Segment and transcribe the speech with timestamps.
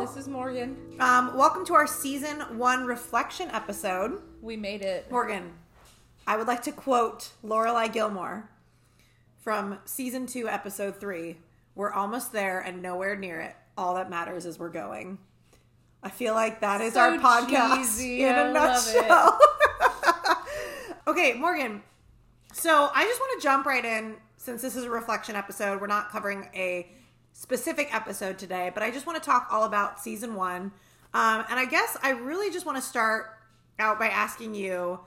[0.00, 0.76] This is Morgan.
[0.98, 4.20] um, welcome to our season one reflection episode.
[4.40, 5.10] We made it.
[5.10, 5.52] Morgan,
[6.26, 8.48] I would like to quote Lorelai Gilmore
[9.42, 11.36] from season two, episode three.
[11.74, 13.56] We're almost there and nowhere near it.
[13.76, 15.18] All that matters is we're going.
[16.02, 18.24] I feel like that is So our podcast cheesy.
[18.24, 19.38] in I a nutshell.
[21.08, 21.82] okay, Morgan.
[22.52, 25.80] So I just want to jump right in since this is a reflection episode.
[25.80, 26.90] We're not covering a
[27.44, 30.72] specific episode today, but I just want to talk all about season one.
[31.14, 33.30] Um, and I guess I really just want to start
[33.78, 35.00] out by asking you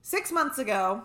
[0.00, 1.02] six months ago.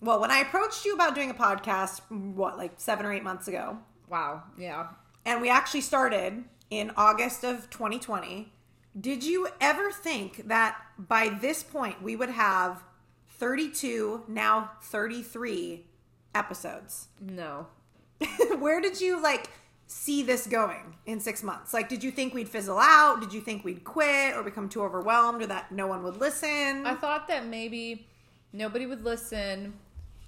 [0.00, 3.48] Well, when I approached you about doing a podcast, what, like seven or eight months
[3.48, 3.78] ago,
[4.08, 4.44] Wow.
[4.56, 4.86] Yeah.
[5.26, 8.52] and we actually started in August of 2020.
[8.98, 12.84] Did you ever think that by this point we would have
[13.28, 15.84] 32, now 33
[16.32, 17.08] episodes?
[17.20, 17.66] No.
[18.60, 19.50] Where did you like
[19.90, 21.74] see this going in six months?
[21.74, 23.20] Like, did you think we'd fizzle out?
[23.20, 26.86] Did you think we'd quit or become too overwhelmed or that no one would listen?
[26.86, 28.06] I thought that maybe
[28.52, 29.74] nobody would listen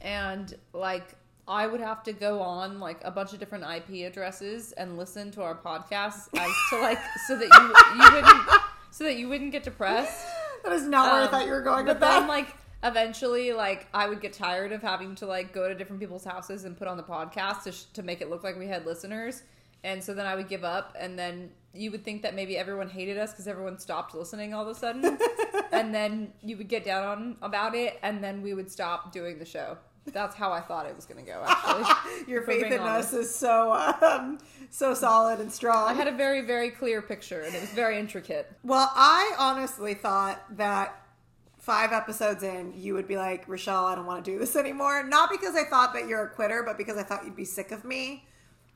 [0.00, 1.14] and like
[1.46, 5.30] I would have to go on like a bunch of different IP addresses and listen
[5.32, 9.52] to our podcasts as to like so that you you wouldn't so that you wouldn't
[9.52, 10.26] get depressed.
[10.64, 12.20] that is not where I thought you were going but with that.
[12.20, 12.48] then like
[12.82, 16.64] eventually like I would get tired of having to like go to different people's houses
[16.64, 19.42] and put on the podcast to, sh- to make it look like we had listeners
[19.84, 22.88] and so then I would give up and then you would think that maybe everyone
[22.88, 25.18] hated us because everyone stopped listening all of a sudden.
[25.72, 29.38] And then you would get down on about it and then we would stop doing
[29.38, 29.78] the show.
[30.04, 33.34] That's how I thought it was going to go actually Your faith in us is
[33.34, 33.72] so
[34.02, 34.38] um,
[34.68, 35.88] so solid and strong.
[35.88, 38.52] I had a very very clear picture and it was very intricate.
[38.62, 41.02] Well, I honestly thought that
[41.58, 45.04] five episodes in, you would be like, Rochelle, I don't want to do this anymore.
[45.04, 47.70] Not because I thought that you're a quitter, but because I thought you'd be sick
[47.70, 48.26] of me,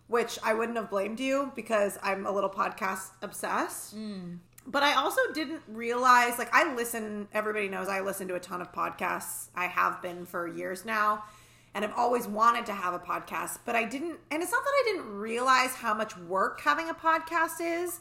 [0.09, 3.95] which I wouldn't have blamed you because I'm a little podcast obsessed.
[3.95, 4.37] Hmm.
[4.69, 8.61] But I also didn't realize, like, I listen, everybody knows I listen to a ton
[8.61, 9.47] of podcasts.
[9.55, 11.25] I have been for years now.
[11.73, 14.19] And I've always wanted to have a podcast, but I didn't.
[14.31, 18.01] And it's not that I didn't realize how much work having a podcast is,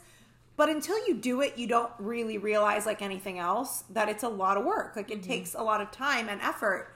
[0.56, 4.28] but until you do it, you don't really realize, like anything else, that it's a
[4.28, 4.96] lot of work.
[4.96, 5.30] Like, it mm-hmm.
[5.30, 6.95] takes a lot of time and effort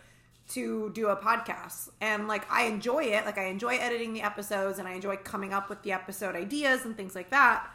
[0.51, 1.89] to do a podcast.
[2.01, 3.25] And, like, I enjoy it.
[3.25, 6.85] Like, I enjoy editing the episodes and I enjoy coming up with the episode ideas
[6.85, 7.67] and things like that.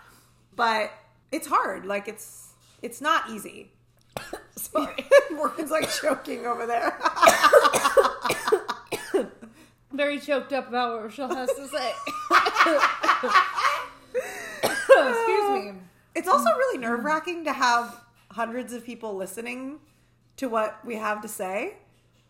[0.56, 0.92] But
[1.32, 1.86] it's hard.
[1.86, 3.72] Like, it's it's not easy.
[4.56, 5.06] Sorry.
[5.32, 6.98] Morgan's like choking over there.
[9.96, 11.92] very choked up about what Rochelle has to say
[14.14, 15.72] excuse me
[16.14, 19.80] It's also really nerve wracking to have hundreds of people listening
[20.38, 21.78] to what we have to say.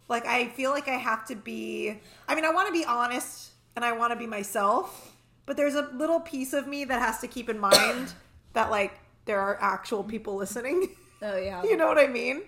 [0.07, 3.51] Like, I feel like I have to be, I mean, I want to be honest
[3.75, 5.13] and I want to be myself,
[5.45, 8.13] but there's a little piece of me that has to keep in mind
[8.53, 10.89] that, like, there are actual people listening.
[11.21, 11.63] Oh yeah.
[11.69, 12.43] you know what I mean?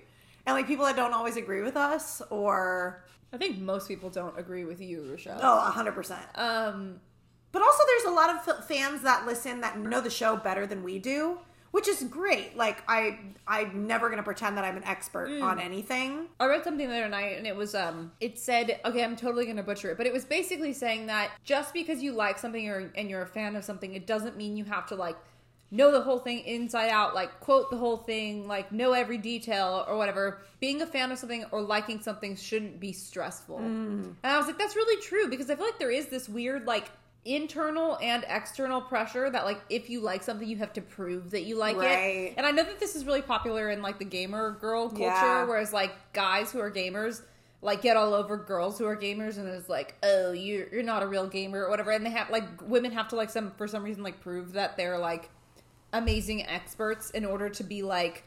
[0.46, 3.04] And, like, people that don't always agree with us or,
[3.34, 5.40] I think most people don't agree with you, Rochelle.
[5.42, 6.38] oh, 100%.
[6.40, 7.02] Um,
[7.52, 10.66] But also, there's a lot of f- fans that listen that know the show better
[10.68, 11.40] than we do,
[11.78, 12.58] which is great.
[12.58, 16.26] Like I, I'm never gonna pretend that I'm an expert on anything.
[16.40, 19.46] I read something the other night, and it was um, it said, okay, I'm totally
[19.46, 22.92] gonna butcher it, but it was basically saying that just because you like something or
[22.96, 25.18] and you're a fan of something, it doesn't mean you have to like
[25.70, 29.86] know the whole thing inside out, like quote the whole thing, like know every detail
[29.88, 30.40] or whatever.
[30.60, 33.60] Being a fan of something or liking something shouldn't be stressful.
[34.24, 36.66] And I was like, that's really true because I feel like there is this weird
[36.66, 36.90] like
[37.28, 41.44] internal and external pressure that like if you like something you have to prove that
[41.44, 41.88] you like Right.
[42.30, 45.02] it and i know that this is really popular in like the gamer girl culture
[45.04, 45.44] Yeah.
[45.46, 47.22] whereas like guys who are gamers
[47.62, 51.04] like get all over girls who are gamers and it's like oh you're, you're not
[51.04, 53.68] a real gamer or whatever and they have like women have to like some for
[53.68, 55.30] some reason like prove that they're like
[55.94, 58.24] amazing experts in order to be like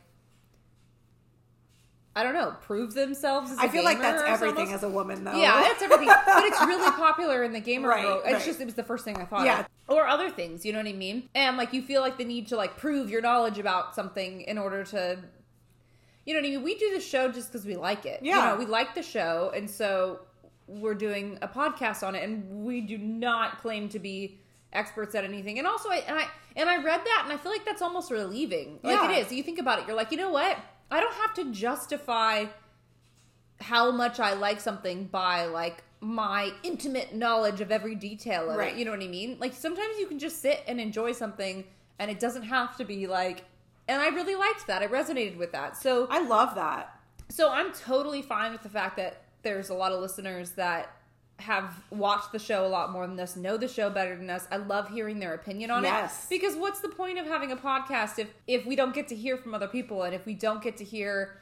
[2.16, 4.74] i don't know prove themselves as a I feel like that's everything almost.
[4.74, 5.34] as a woman, though.
[5.40, 6.08] Yeah, that's everything.
[6.26, 8.22] but it's really popular in the gamer Right, world.
[8.24, 8.44] It's right.
[8.44, 9.60] just it was the first thing I thought Yeah.
[9.60, 9.66] of.
[9.88, 11.28] Or other things, you know what I mean?
[11.34, 14.58] And like you feel like the need to like prove your knowledge about something in
[14.58, 15.18] order to
[16.26, 16.62] you know what I mean?
[16.62, 18.22] We do the show just because we like it.
[18.22, 18.50] You Yeah.
[18.50, 20.20] know, we like the show and so
[20.66, 24.38] we're doing a podcast on it and we do not claim to be
[24.72, 25.58] experts at anything.
[25.58, 26.26] And also I and I
[26.56, 28.78] and I read that and I feel like that's almost relieving.
[28.82, 29.10] Like Yeah.
[29.12, 29.32] it is.
[29.32, 30.56] You think about it, you're like, you know what?
[30.90, 32.46] I don't have to justify
[33.60, 38.72] how much I like something by like my intimate knowledge of every detail of Right.
[38.72, 38.78] it.
[38.78, 39.36] You know what I mean?
[39.38, 41.64] Like sometimes you can just sit and enjoy something
[41.98, 43.44] and it doesn't have to be like
[43.86, 44.82] and I really liked that.
[44.82, 45.76] I resonated with that.
[45.76, 46.96] So I love that.
[47.28, 50.94] so I'm totally fine with the fact that there's a lot of listeners that
[51.40, 54.46] have watched the show a lot more than us, know the show better than us.
[54.50, 56.24] I love hearing their opinion on Yes.
[56.24, 56.30] it.
[56.30, 59.36] Because what's the point of having a podcast if if we don't get to hear
[59.36, 61.36] from other people and if we don't get to hear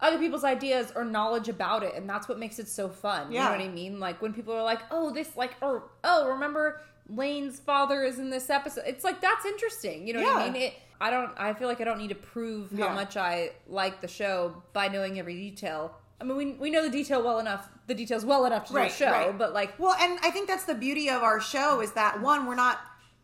[0.00, 3.30] other people's ideas or knowledge about it and that's what makes it so fun.
[3.30, 4.00] You know what I mean?
[4.00, 8.30] Like when people are like, "Oh, this like or oh, remember Lane's father is in
[8.30, 10.06] this episode." It's like that's interesting.
[10.06, 10.62] You know what I mean?
[10.62, 14.00] It I don't I feel like I don't need to prove how much I like
[14.00, 15.96] the show by knowing every detail.
[16.20, 18.78] I mean, we, we know the detail well enough, the details well enough to do
[18.78, 19.36] a show, right.
[19.36, 22.46] but like, Well, and I think that's the beauty of our show is that one,
[22.46, 22.78] we're not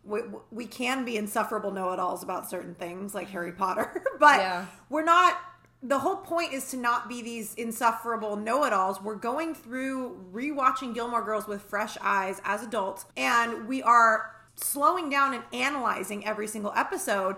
[0.04, 0.20] we,
[0.50, 4.66] we can be insufferable know-it-alls about certain things like Harry Potter, but Yeah.
[4.90, 5.38] we're not.
[5.82, 9.00] The whole point is to not be these insufferable know-it-alls.
[9.02, 15.10] We're going through rewatching Gilmore Girls with fresh eyes as adults, and we are slowing
[15.10, 17.36] down and analyzing every single episode.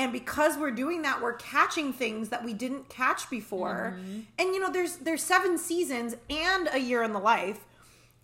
[0.00, 3.96] And because we're doing that, we're catching things that we didn't catch before.
[3.98, 4.20] Mm-hmm.
[4.38, 7.60] And you know, there's there's seven seasons and a year in the life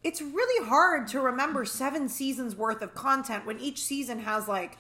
[0.07, 4.79] it's really hard to remember seven seasons worth of content when each season has like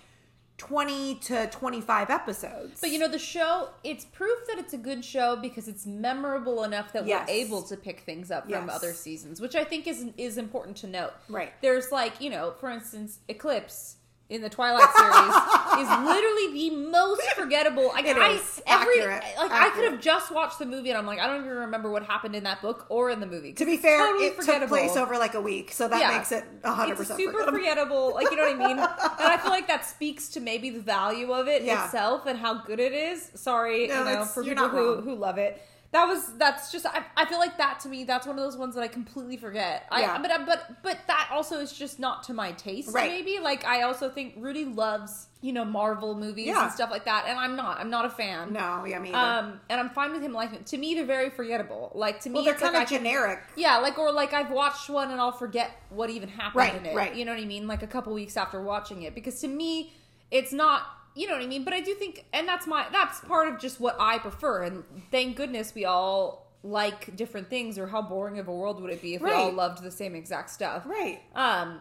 [0.58, 2.80] 20 to 25 episodes.
[2.80, 6.62] but you know, the show, it's proof that it's a good show because it's memorable
[6.62, 7.26] enough that Yes.
[7.28, 8.70] we're able to pick things up from Yes.
[8.76, 11.12] other seasons, which I think is is important to note.
[11.28, 11.52] Right.
[11.60, 13.96] There's like, you know, for instance, Eclipse
[14.28, 17.88] in the Twilight series is literally the most forgettable.
[17.88, 18.62] Like, It I, is.
[18.66, 19.22] every Accurate.
[19.38, 21.90] like I could have just watched the movie and I'm like, I don't even remember
[21.90, 23.52] what happened in that book or in the movie.
[23.52, 26.16] to be fair, Totally it took place over like a week, so that Yeah.
[26.18, 27.52] makes it 100% super forgettable.
[27.52, 28.14] forgettable.
[28.14, 28.78] Like you know what I mean?
[28.78, 28.88] and
[29.28, 31.84] I feel like that speaks to maybe the value of it Yeah.
[31.84, 33.30] itself and how good it is.
[33.34, 35.02] Sorry, No, you know, for people who wrong.
[35.04, 35.62] who love it.
[35.96, 38.56] That was that's just I, I feel like that to me that's one of those
[38.58, 39.86] ones that I completely forget.
[39.90, 40.18] I Yeah.
[40.18, 43.10] but but but that also is just not to my taste Right.
[43.10, 43.38] maybe.
[43.40, 46.64] Like I also think Rudy loves, you know, Marvel movies Yeah.
[46.64, 47.80] and stuff like that and I'm not.
[47.80, 48.52] I'm not a fan.
[48.52, 49.16] No, yeah, me either.
[49.48, 50.66] Um and I'm fine with him liking it.
[50.66, 51.92] To me they're very forgettable.
[51.94, 53.40] Like to me well, they're kind of can- generic.
[53.56, 56.84] yeah, like or like I've watched one and I'll forget what even happened Right, in
[56.84, 56.94] it.
[56.94, 57.14] right.
[57.14, 57.66] You know what I mean?
[57.66, 59.94] Like a couple weeks after watching it, because to me,
[60.30, 60.82] it's not.
[61.16, 61.64] You know what I mean?
[61.64, 64.64] But I do think, and that's my that's part of just what I prefer.
[64.64, 67.78] And thank goodness we all like different things.
[67.78, 70.14] Or how boring of a world would it be if we all loved the same
[70.14, 70.84] exact stuff?
[70.86, 71.22] Right.
[71.34, 71.80] Um,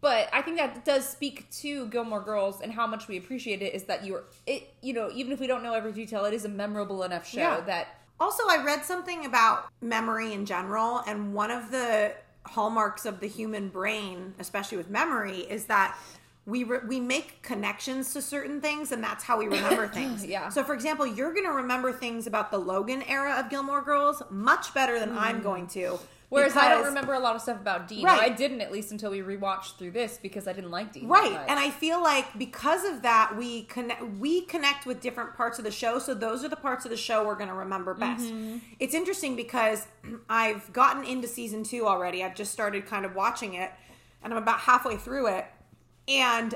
[0.00, 3.74] but I think that does speak to Gilmore Girls and how much we appreciate it.
[3.74, 4.74] Is that you're it?
[4.82, 7.38] You know, even if we don't know every detail, it is a memorable enough show
[7.38, 7.60] Yeah.
[7.60, 12.12] that Also, I read something about memory in general, and one of the
[12.46, 15.96] hallmarks of the human brain, especially with memory, is that
[16.46, 20.24] we re- we make connections to certain things, and that's how we remember things.
[20.24, 20.48] Yeah.
[20.48, 24.22] So, for example, you're going to remember things about the Logan era of Gilmore Girls
[24.30, 25.44] much better than I'm mm.
[25.44, 25.98] going to.
[26.34, 28.04] Whereas I don't remember a lot of stuff about Dean.
[28.04, 28.20] Right.
[28.20, 31.06] I didn't at least until we rewatched through this because I didn't like Dean.
[31.06, 31.38] Right.
[31.48, 35.64] And I feel like because of that, we connect we connect with different parts of
[35.64, 35.98] the show.
[35.98, 38.24] So those are the parts of the show we're gonna remember best.
[38.24, 38.58] Mm-hmm.
[38.80, 39.86] It's interesting because
[40.28, 42.24] I've gotten into season two already.
[42.24, 43.70] I've just started kind of watching it
[44.22, 45.46] and I'm about halfway through it.
[46.08, 46.54] And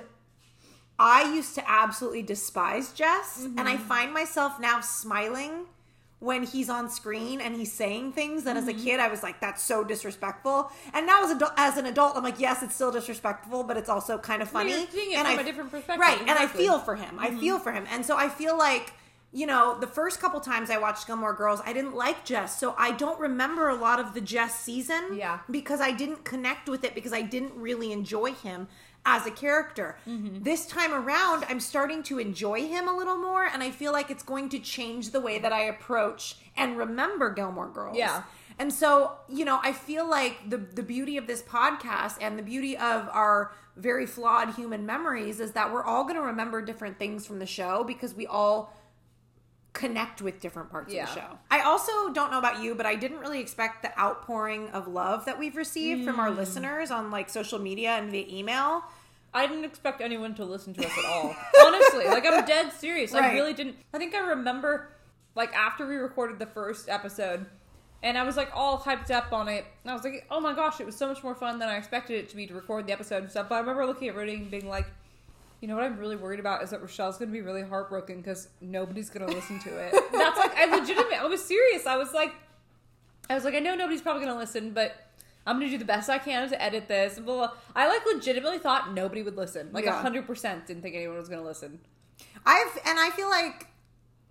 [0.98, 3.84] I used to absolutely despise Jess, and I mm-hmm.
[3.84, 5.66] find myself now smiling
[6.20, 8.84] when he's on screen and he's saying things that as a mm-hmm.
[8.84, 12.40] kid I was like, "That's so disrespectful," and now as, as an adult, I'm like,
[12.40, 15.70] "Yes, it's still disrespectful, but it's also kind of funny." it and I- a different
[15.70, 16.20] perspective, right?
[16.20, 17.19] And I feel for him.
[17.19, 17.38] I mm-hmm.
[17.38, 18.93] feel for him, and so I feel like.
[19.31, 22.74] You know, the first couple times I watched Gilmore Girls, I didn't like Jess, so
[22.78, 25.40] I don't remember a lot of the Jess season Yeah.
[25.50, 28.69] because I didn't connect with it because I didn't really enjoy him
[29.05, 29.96] as a character.
[30.06, 30.43] Mm-hmm.
[30.43, 34.10] This time around, I'm starting to enjoy him a little more, and I feel like
[34.10, 37.96] it's going to change the way that I approach and remember Gilmore Girls.
[37.96, 38.24] Yeah.
[38.58, 42.43] And so, you know, I feel like the the beauty of this podcast and the
[42.43, 46.98] beauty of our very flawed human memories is that we're all going to remember different
[46.98, 48.74] things from the show because we all
[49.72, 51.05] connect with different parts Yeah.
[51.05, 51.39] of the show.
[51.51, 55.25] I also don't know about you, but I didn't really expect the outpouring of love
[55.27, 56.20] that we've received from Mm.
[56.20, 58.84] our listeners on like social media and via email.
[59.34, 61.37] I didn't expect anyone to listen to us at all.
[61.65, 63.15] Honestly, like I'm dead serious.
[63.15, 63.77] I really didn't.
[63.93, 64.89] I think I remember,
[65.34, 67.46] like after we recorded the first episode,
[68.03, 69.67] and I was like all hyped up on it.
[69.84, 71.77] And I was like, oh my gosh, it was so much more fun than I
[71.77, 73.48] expected it to be to record the episode and stuff.
[73.51, 74.87] But I remember looking at Rudy and being like,
[75.60, 78.19] you know what I'm really worried about is that Rochelle's going to be really heartbroken
[78.19, 79.93] because nobody's going to listen to it.
[80.12, 81.20] That's like I legitimate.
[81.20, 81.86] I was serious.
[81.86, 82.32] I was like,
[83.29, 85.05] I was like, I know nobody's probably going to listen, but.
[85.46, 87.15] I'm gonna do the best I can to edit this.
[87.15, 87.56] Blah, blah, blah.
[87.74, 89.70] I like legitimately thought nobody would listen.
[89.72, 90.03] Like a Yeah.
[90.03, 91.79] hundred percent didn't think anyone was gonna listen.
[92.44, 93.67] I've and I feel like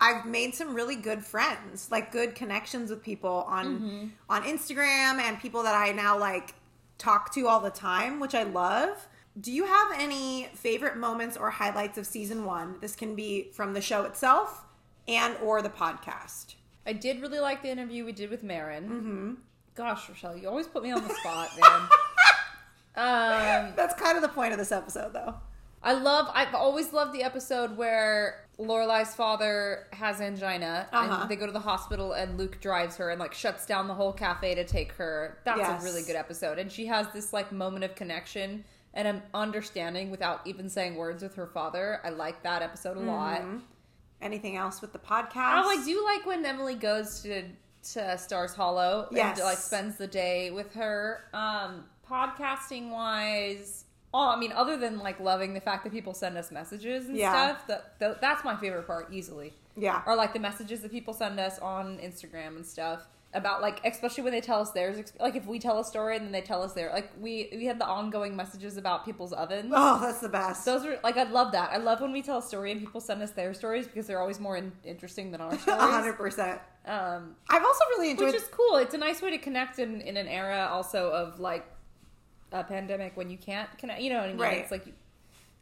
[0.00, 4.06] I've made some really good friends, like good connections with people on Mm-hmm.
[4.30, 6.54] on Instagram and people that I now like
[6.98, 9.08] talk to all the time, which I love.
[9.40, 12.76] Do you have any favorite moments or highlights of season 1?
[12.80, 14.64] This can be from the show itself
[15.06, 16.54] and or the podcast.
[16.86, 19.36] I did really like the interview we did with Marin.
[19.74, 21.80] Gosh, Rochelle, you always put me on the spot, man.
[22.96, 25.34] um, That's kind of the point of this episode, though.
[25.80, 26.28] I love.
[26.34, 31.18] I've always loved the episode where Lorelai's father has angina, Uh-huh.
[31.20, 33.94] and they go to the hospital, and Luke drives her and like shuts down the
[33.94, 35.38] whole cafe to take her.
[35.44, 35.80] That's Yes.
[35.80, 38.64] a really good episode, and she has this like moment of connection
[38.94, 42.00] and an understanding without even saying words with her father.
[42.04, 43.40] I like that episode a lot.
[43.42, 43.58] Mm-hmm.
[44.20, 45.62] Anything else with the podcast?
[45.64, 47.44] Oh, I do like when Emily goes to
[47.92, 49.38] to Stars Hollow Yes.
[49.38, 51.24] and like spends the day with her.
[51.32, 56.36] Um, podcasting wise, oh, I mean, other than like loving the fact that people send
[56.36, 57.32] us messages and Yeah.
[57.32, 59.52] stuff, that, that that's my favorite part easily.
[59.76, 60.02] Yeah.
[60.06, 64.24] Or like the messages that people send us on Instagram and stuff about like especially
[64.24, 66.62] when they tell us theirs like if we tell a story and then they tell
[66.62, 70.30] us their like we we had the ongoing messages about people's ovens Oh, that's the
[70.30, 70.64] best.
[70.64, 71.70] those are like I love that.
[71.70, 74.20] I love when we tell a story and people send us their stories because they're
[74.20, 75.80] always more in, interesting than our stories.
[75.80, 76.58] hundred percent.
[76.86, 78.28] Um, I've also really enjoyed.
[78.32, 78.76] which is cool.
[78.76, 81.66] It's a nice way to connect in, in an era also of like
[82.50, 84.00] a pandemic when you can't connect.
[84.00, 84.38] You know what I mean?
[84.38, 84.58] Right.
[84.58, 84.86] It's like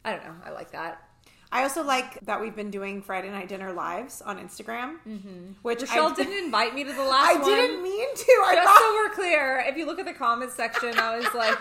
[0.05, 0.35] I don't know.
[0.45, 1.03] I like that.
[1.51, 5.53] I also like that we've been doing Friday night dinner lives on Instagram, mm-hmm.
[5.61, 7.49] which Rochelle I didn't invite me to the last I one.
[7.49, 8.43] didn't mean to.
[8.45, 8.79] I Just thought.
[8.79, 11.57] so we're clear, if you look at the comments section, I was like,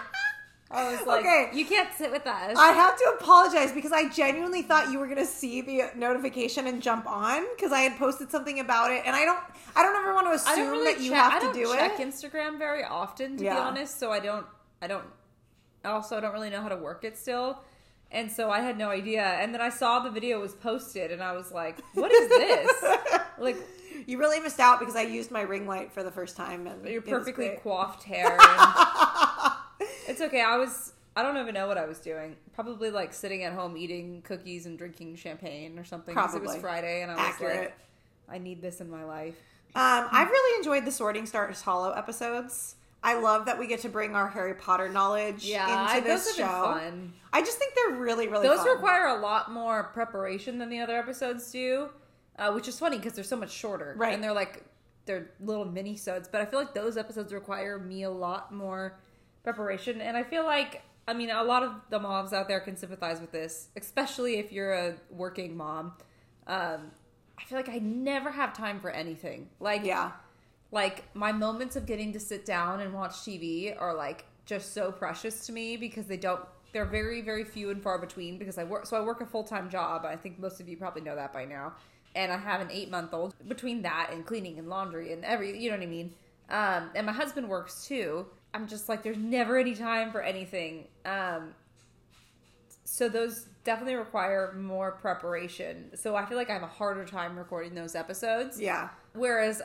[0.69, 1.51] I was like, Okay.
[1.55, 2.57] you can't sit with us.
[2.59, 6.67] I have to apologize because I genuinely thought you were going to see the notification
[6.67, 9.39] and jump on because I had posted something about it, and I don't.
[9.77, 11.55] I don't ever want to assume don't really that you check, have I to don't
[11.55, 12.09] do check it.
[12.09, 14.01] Instagram very often, to be honest.
[14.01, 14.47] So I don't.
[14.83, 15.05] I don't.
[15.85, 17.61] Also, I don't really know how to work it still,
[18.17, 19.23] and so I had no idea.
[19.23, 22.85] And then I saw the video was posted, and I was like, "What is this?"
[23.39, 23.57] like
[24.07, 26.85] You really missed out because I used my ring light for the first time, and
[26.87, 28.37] your perfectly coiffed hair.
[30.09, 30.41] it's okay.
[30.43, 30.93] I was.
[31.19, 32.37] I don't even know what I was doing.
[32.55, 36.15] Probably like sitting at home eating cookies and drinking champagne or something.
[36.15, 36.61] 'cause It was Probably.
[36.61, 37.57] Friday, and I was Accurate.
[37.61, 37.75] like,
[38.29, 39.35] "I need this in my life."
[39.75, 42.77] Um, I've really enjoyed the Sorting Stars Hollow episodes.
[43.07, 46.37] I love that we get to bring our Harry Potter knowledge Yeah, into this those
[46.37, 46.43] show.
[46.45, 47.13] have been fun.
[47.33, 48.69] I just think they're really, really Those fun.
[48.69, 51.89] require a lot more preparation than the other episodes do,
[52.39, 54.13] uh, which is funny because they're so much shorter, Right.
[54.15, 54.65] And they're like
[55.07, 58.99] they're little minisodes, but I feel like those episodes require me a lot more
[59.45, 62.77] preparation, and I feel like I mean a lot of the moms out there can
[62.77, 65.93] sympathize with this, especially if you're a working mom.
[66.49, 66.91] Um,
[67.39, 69.49] I feel like I never have time for anything.
[69.61, 70.11] Like yeah.
[70.73, 74.93] Like my moments of getting to sit down and watch TV are like just so
[74.93, 76.41] precious to me because they don't
[76.73, 79.71] they're very very few and far between because I work so I work a full-time
[79.71, 80.05] job.
[80.05, 81.75] I think most of you probably know that by now.
[82.15, 85.77] And I have an 8-month-old between that and cleaning and laundry and every you know
[85.77, 86.15] what I mean.
[86.51, 88.27] Um and my husband works too.
[88.55, 90.89] I'm just like there's never any time for anything.
[91.05, 91.55] Um
[92.85, 95.91] so those definitely require more preparation.
[95.97, 98.61] So I feel like I have a harder time recording those episodes.
[98.61, 98.91] Yeah.
[99.13, 99.61] Whereas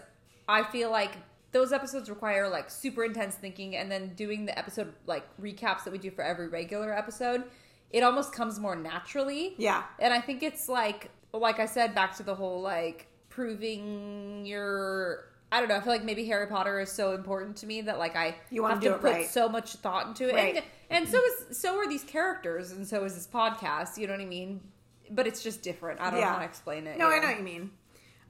[0.48, 1.18] I feel like
[1.52, 5.92] those episodes require like super intense thinking and then doing the episode like recaps that
[5.92, 7.44] we do for every regular episode,
[7.90, 9.56] it almost comes more naturally.
[9.58, 9.84] Yeah.
[10.00, 15.26] And I think it's like like I said back to the whole like proving your
[15.54, 18.00] I don't know, I feel like maybe Harry Potter is so important to me that
[18.00, 19.28] like I You have do to put right.
[19.28, 20.36] so much thought into it.
[20.36, 20.56] Right.
[20.56, 24.14] And and so is so are these characters and so is this podcast, you know
[24.14, 24.62] what I mean?
[25.10, 26.00] But it's just different.
[26.00, 26.98] I don't know how to explain it.
[26.98, 27.72] No, I know what you mean.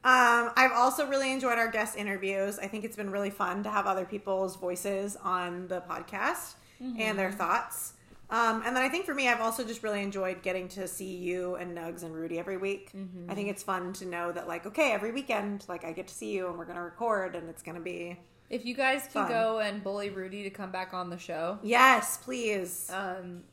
[0.04, 2.58] Um, I've also really enjoyed our guest interviews.
[2.60, 6.96] I think it's been really fun to have other people's voices on the podcast and
[6.98, 7.18] Mm-hmm.
[7.18, 7.94] their thoughts.
[8.32, 11.18] Um, and then I think for me, I've also just really enjoyed getting to see
[11.18, 12.92] you and Nugs and Rudy every week.
[12.96, 13.30] Mm-hmm.
[13.30, 16.14] I think it's fun to know that, like, okay, every weekend, like, I get to
[16.14, 18.18] see you and we're going to record and it's going to be.
[18.50, 19.30] If you guys can Fun.
[19.30, 22.90] go and bully Rudy to come back on the show, Yes, please.
[22.92, 23.44] um,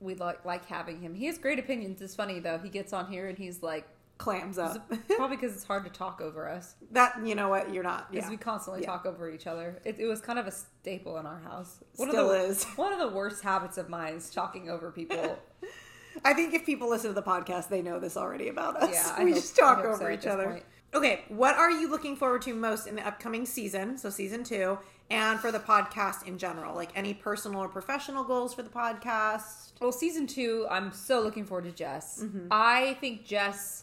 [0.00, 1.14] we like like having him.
[1.14, 2.02] He has great opinions.
[2.02, 2.58] It's funny though.
[2.58, 4.88] He gets on here and he's like, Clams up.
[5.08, 7.74] probably because it's hard to talk over us, that, you know what?
[7.74, 8.10] You're not.
[8.12, 8.30] because Yeah.
[8.30, 8.86] we constantly Yeah.
[8.88, 9.80] talk over each other.
[9.84, 11.78] It, it was kind of a staple in our house.
[11.96, 12.64] One Still of the, is.
[12.76, 15.36] One of the worst habits of mine is talking over people.
[16.24, 18.90] I think if people listen to the podcast, they know this already about us.
[18.92, 20.44] Yeah, I we hope- just talk over so each other.
[20.46, 20.64] point.
[20.94, 23.98] Okay, what are you looking forward to most in the upcoming season?
[23.98, 24.78] So season two,
[25.10, 29.72] and for the podcast in general, like any personal or professional goals for the podcast.
[29.80, 32.20] Well, season two, I'm so looking forward to Jess.
[32.22, 32.46] Mm-hmm.
[32.52, 33.82] I think Jess,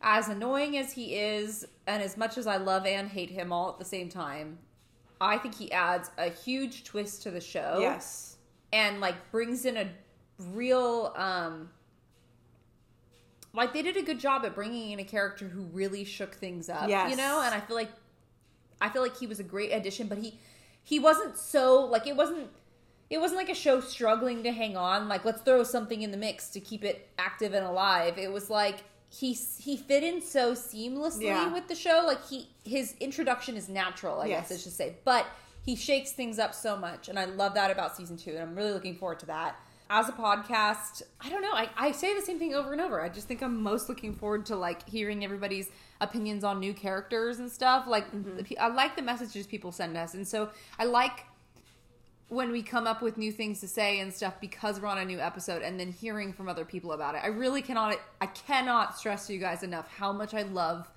[0.00, 3.70] as annoying as he is, and as much as I love and hate him all
[3.70, 4.58] at the same time,
[5.20, 7.78] I think he adds a huge twist to the show.
[7.80, 8.36] Yes,
[8.72, 9.88] And like brings in a
[10.38, 11.70] real um
[13.52, 16.68] like they did a good job at bringing in a character who really shook things
[16.68, 17.10] up, Yes.
[17.10, 17.42] you know?
[17.44, 17.90] And I feel like
[18.80, 20.38] I feel like he was a great addition, but he
[20.84, 22.48] he wasn't so like it wasn't
[23.10, 26.16] it wasn't like a show struggling to hang on like let's throw something in the
[26.16, 30.52] mix to keep it active and alive it was like he he fit in so
[30.52, 31.52] seamlessly Yeah.
[31.52, 34.48] with the show like he his introduction is natural i Yes.
[34.48, 35.26] guess i should say but
[35.68, 38.54] he shakes things up so much, and I love that about season two, and I'm
[38.54, 39.54] really looking forward to that.
[39.90, 41.52] As a podcast, I don't know.
[41.52, 43.02] I, I say the same thing over and over.
[43.02, 45.68] I just think I'm most looking forward to like hearing everybody's
[46.00, 47.86] opinions on new characters and stuff.
[47.86, 48.38] Like, mm-hmm.
[48.38, 50.48] the, I like the messages people send us, and so
[50.78, 51.26] I like
[52.28, 55.04] when we come up with new things to say and stuff because we're on a
[55.04, 57.22] new episode and then hearing from other people about it.
[57.24, 60.90] I really cannot I cannot stress to you guys enough how much I love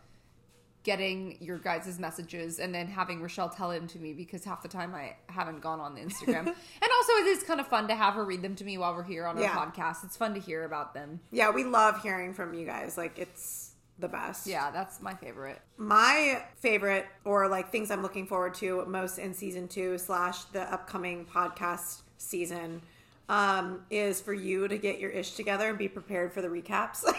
[0.84, 4.68] getting your guys' messages and then having Rochelle tell them to me because half the
[4.68, 6.40] time I haven't gone on the Instagram.
[6.48, 8.96] and also it is kind of fun to have her read them to me while
[8.96, 9.54] we're here on our Yeah.
[9.56, 10.04] podcast.
[10.04, 11.20] It's fun to hear about them.
[11.32, 12.98] Yeah, we love hearing from you guys.
[12.98, 13.71] Like it's
[14.02, 14.48] the best.
[14.48, 15.62] Yeah, that's my favorite.
[15.78, 20.62] My favorite, or like things I'm looking forward to most in season two slash the
[20.74, 22.82] upcoming podcast season,
[23.30, 27.04] um, is for you to get your ish together and be prepared for the recaps.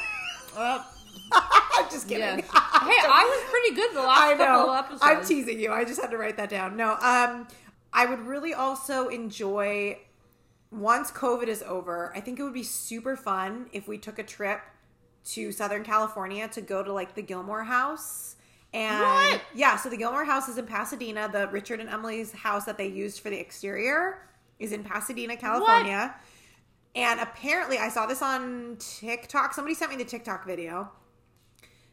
[0.55, 0.85] Uh,
[1.33, 2.25] I'm just kidding.
[2.39, 4.75] hey, I was pretty good the last I couple know.
[4.75, 5.01] episodes.
[5.03, 5.73] I'm teasing you.
[5.73, 6.77] I just had to write that down.
[6.77, 7.49] No, um,
[7.91, 9.99] I would really also enjoy
[10.71, 12.13] once COVID is over.
[12.15, 14.61] I think it would be super fun if we took a trip
[15.25, 18.37] to Southern California to go to like the Gilmore House.
[18.75, 19.43] And What?
[19.55, 21.29] yeah, so the Gilmore House is in Pasadena.
[21.31, 26.15] The Richard and Emily's house that they used for the exterior is in Pasadena, California.
[26.95, 29.55] And apparently, I saw this on TikTok.
[29.55, 30.91] Somebody sent me the TikTok video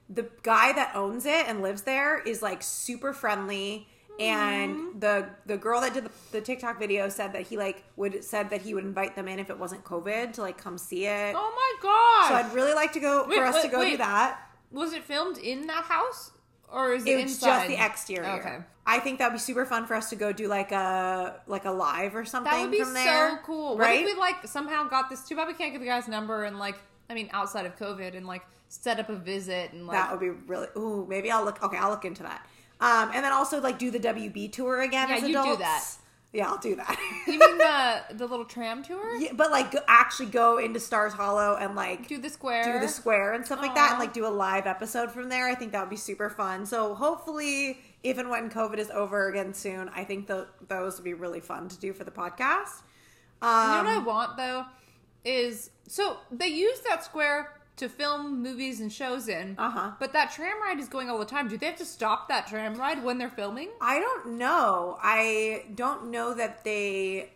[0.09, 3.88] the guy that owns it and lives there is like super friendly
[4.19, 8.23] and the the girl that did the, the TikTok video said that he like would
[8.23, 11.05] said that he would invite them in if it wasn't COVID to like come see
[11.05, 11.35] it.
[11.38, 12.27] oh my god.
[12.29, 14.39] So I'd really like to go Wait, for us to wait, go do that.
[14.71, 16.31] was it filmed in that house?
[16.71, 17.47] Or is it, It was inside?
[17.47, 18.29] just the exterior.
[18.39, 18.57] Okay.
[18.85, 21.71] I think that'd be super fun for us to go do like a like a
[21.71, 22.51] live or something.
[22.51, 23.77] That would be from there, so cool.
[23.77, 24.01] right?
[24.01, 25.27] What if we like somehow got this?
[25.27, 26.75] Too bad we can't get the guy's number and like,
[27.10, 29.95] I mean, outside of COVID and like set up a visit and like.
[29.97, 30.67] that would be really.
[30.77, 31.62] Ooh, maybe I'll look.
[31.63, 32.45] Okay, I'll look into that.
[32.81, 35.09] Um, and then also like do the WB tour again.
[35.09, 35.59] Yeah, as you do adults.
[35.59, 35.85] that.
[36.31, 36.95] Yeah, I'll do that.
[37.27, 39.15] you mean the the little tram tour?
[39.17, 42.63] Yeah, but like go, actually go into Stars Hollow and like Do the square.
[42.63, 45.47] do the square and stuff like that, and like do a live episode from there.
[45.49, 46.65] I think that would be super fun.
[46.67, 51.03] So hopefully, if and when COVID is over again soon, I think tho- those would
[51.03, 52.83] be really fun to do for the podcast.
[53.41, 54.65] You know Um, what I want though
[55.25, 59.55] is so they use that square to film movies and shows in.
[59.57, 59.91] Uh-huh.
[59.99, 61.47] But that tram ride is going all the time.
[61.47, 63.69] Do they have to stop that tram ride when they're filming?
[63.81, 64.97] I don't know.
[65.01, 67.31] I don't know that they.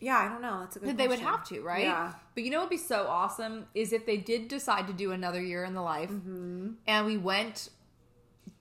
[0.00, 0.60] Yeah, I don't know.
[0.60, 0.84] That's a good.
[0.86, 0.96] Question.
[0.96, 1.84] They would have to, right?
[1.84, 2.12] Yeah.
[2.34, 5.12] But you know what would be so awesome is if they did decide to do
[5.12, 6.70] another year in the life Mm-hmm.
[6.86, 7.68] and we went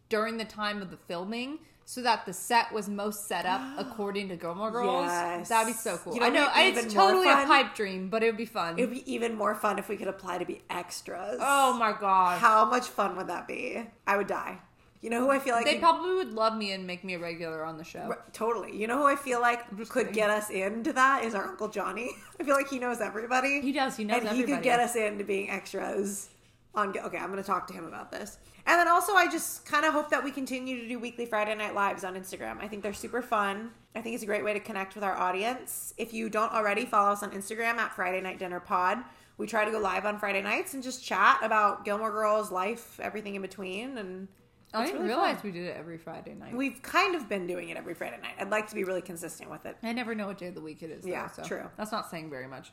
[0.09, 1.59] during the time of the filming
[1.91, 5.07] so that the set was most set up according to Gilmore Girls.
[5.07, 5.49] Yes.
[5.49, 6.13] That'd be so cool.
[6.13, 8.79] You know I know it's totally a pipe dream, but it would be fun.
[8.79, 11.39] It would be even more fun if we could apply to be extras.
[11.41, 12.39] oh my god.
[12.39, 13.85] How much fun would that be?
[14.07, 14.59] I would die.
[15.01, 17.19] You know who I feel like they probably would love me and make me a
[17.19, 18.15] regular on the show.
[18.31, 18.73] Totally.
[18.73, 20.13] You know who I feel like could kidding.
[20.13, 22.11] get us into that is our Uncle Johnny.
[22.39, 23.59] I feel like he knows everybody.
[23.59, 23.97] He does.
[23.97, 26.29] He knows and he could get us into being extras.
[26.73, 28.37] On okay, I'm going to talk to him about this.
[28.65, 31.55] And then also, I just kind of hope that we continue to do weekly Friday
[31.55, 32.61] Night Lives on Instagram.
[32.61, 33.71] I think they're super fun.
[33.95, 35.93] I think it's a great way to connect with our audience.
[35.97, 38.99] If you don't already, follow us on Instagram at Friday Night Dinner Pod.
[39.37, 42.99] We try to go live on Friday nights and just chat about Gilmore Girls, life,
[43.01, 44.27] everything in between, and
[44.73, 45.51] I didn't really realize fun.
[45.51, 46.55] we did it every Friday night.
[46.55, 48.35] We've kind of been doing it every Friday night.
[48.39, 49.75] I'd like to be really consistent with it.
[49.81, 51.03] I never know what day of the week it is.
[51.03, 51.63] Though, Yeah, so true.
[51.75, 52.71] That's not saying very much.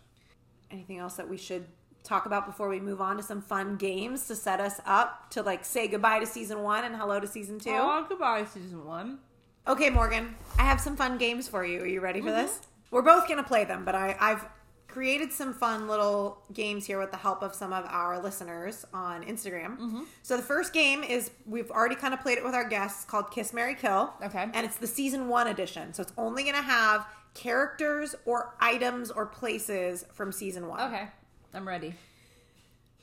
[0.70, 1.64] anything else that we should
[2.08, 5.42] talk about before we move on to some fun games to set us up to
[5.42, 7.70] like say goodbye to season one and hello to season two?
[7.70, 9.18] Oh, goodbye, season one.
[9.66, 11.80] Okay, Morgan, I have some fun games for you.
[11.80, 12.46] Are you ready for mm-hmm.
[12.46, 12.60] this?
[12.90, 14.46] We're both gonna play them, but I, I've
[14.88, 19.22] created some fun little games here with the help of some of our listeners on
[19.22, 19.78] Instagram.
[19.78, 20.02] Mm-hmm.
[20.22, 23.30] So the first game is we've already kind of played it with our guests called
[23.30, 24.14] Kiss Mary Kill.
[24.24, 24.48] Okay.
[24.54, 25.92] And it's the season one edition.
[25.92, 30.80] So it's only gonna have characters or items or places from season one.
[30.80, 31.08] Okay,
[31.54, 31.94] I'm ready.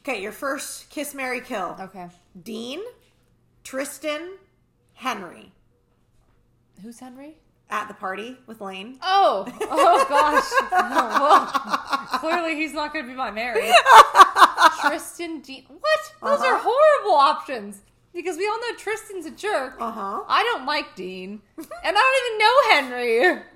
[0.01, 1.75] Okay, your first Kiss Mary Kill.
[1.79, 2.07] Okay.
[2.43, 2.79] Dean,
[3.63, 4.33] Tristan,
[4.93, 5.51] Henry
[6.83, 7.37] Who's Henry?
[7.69, 8.99] at the party with Lane.
[9.01, 10.43] Oh, oh gosh.
[12.11, 13.71] well, clearly he's not going to be my Mary.
[14.81, 15.65] Tristan Dean.
[15.67, 15.99] What?
[16.21, 16.69] Those are Uh-huh.
[16.71, 17.81] horrible options.
[18.13, 19.75] Because we all know Tristan's a jerk.
[19.79, 20.23] Uh huh.
[20.27, 21.41] I don't like Dean.
[21.57, 23.41] And I don't even know Henry.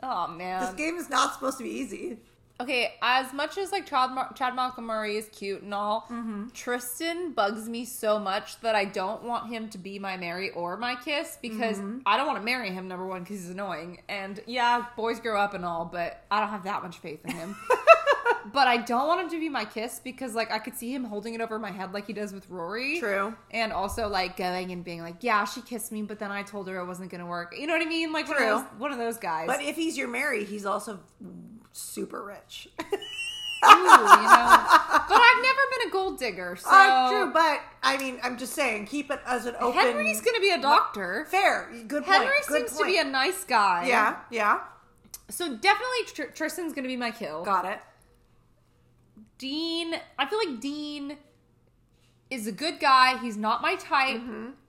[0.00, 2.18] Oh, man, This game is not supposed to be easy.
[2.60, 6.48] Okay, as much as like Chad, Mar- Chad Malcolm Murray is cute and all, Mm-hmm.
[6.54, 10.76] Tristan bugs me so much that I don't want him to be my Mary or
[10.76, 12.88] my kiss because I don't want to marry him.
[12.88, 16.48] Number one, because he's annoying, and yeah, boys grow up and all, but I don't
[16.48, 17.56] have that much faith in him.
[18.52, 21.04] but I don't want him to be my kiss because like I could see him
[21.04, 22.98] holding it over my head like he does with Rory.
[22.98, 23.34] True.
[23.50, 26.66] And also like going and being like, yeah, she kissed me, but then I told
[26.68, 27.54] her it wasn't gonna work.
[27.56, 28.12] You know what I mean?
[28.12, 29.46] Like one of those one of those guys.
[29.46, 31.00] But if he's your Mary, he's also
[31.80, 32.68] super rich.
[32.80, 34.66] Ooh, you know.
[35.08, 38.52] But I've never been a gold digger, so Uh, true, but I mean, I'm just
[38.54, 39.80] saying, keep it as an open.
[39.80, 41.26] Henry's gonna be a doctor.
[41.30, 41.68] fair.
[41.88, 42.16] Good point.
[42.18, 43.86] Henry Good seems to be a nice guy.
[43.88, 44.60] yeah, yeah.
[45.28, 47.44] So definitely Tr- Tristan's gonna be my kill.
[47.44, 47.80] Got it.
[49.38, 51.16] Dean, I feel like Dean
[52.30, 53.16] is a good guy.
[53.18, 54.20] He's not my type,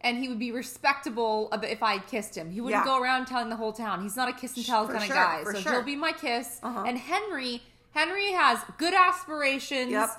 [0.02, 2.50] and he would be respectable if I had kissed him.
[2.52, 2.88] He wouldn't Mm-hmm.
[2.89, 2.98] Yeah.
[2.98, 4.02] go around telling the whole town.
[4.02, 5.52] He's not a kiss and tell For kind sure, of guy.
[5.54, 5.72] So sure.
[5.74, 6.60] he'll be my kiss.
[6.63, 6.84] Uh-huh.
[6.88, 9.91] And Henry, Henry has good aspirations.
[9.91, 10.10] Yep.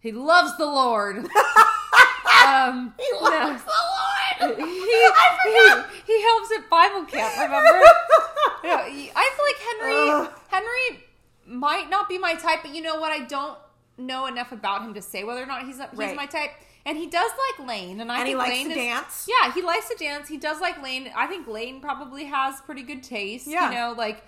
[0.00, 1.16] He loves the Lord.
[2.46, 3.20] um, He no.
[3.22, 4.56] loves the Lord.
[4.58, 4.64] he,
[5.44, 7.82] he, he helps at Bible camp, remember?
[8.62, 10.32] Yeah, I feel like Henry Ugh.
[10.48, 11.04] Henry
[11.46, 13.10] might not be my type, but you know what?
[13.12, 13.58] I don't
[13.96, 16.14] know enough about him to say whether or not he's he's Right.
[16.16, 16.50] my type.
[16.86, 19.28] And he does like Lane, and I And he likes Lane to is, dance.
[19.28, 20.28] Yeah, he likes to dance.
[20.28, 21.10] He does like Lane.
[21.14, 23.46] I think Lane probably has pretty good taste.
[23.46, 23.68] Yeah.
[23.68, 24.22] You know, like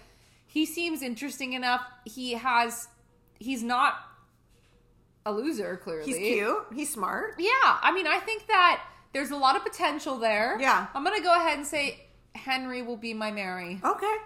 [0.47, 1.83] he seems interesting enough.
[2.05, 2.89] He has
[3.39, 3.95] he's not
[5.25, 6.13] a loser, clearly.
[6.13, 6.67] He's cute.
[6.75, 7.35] He's smart.
[7.39, 8.83] Yeah, I mean, I think that
[9.13, 10.59] there's a lot of potential there.
[10.61, 10.87] Yeah.
[10.95, 13.81] I'm gonna go ahead and say Henry will be my Mary.
[13.85, 14.17] Okay.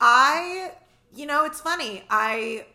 [0.00, 0.72] I,
[1.14, 2.04] you know, it's funny.
[2.10, 2.66] I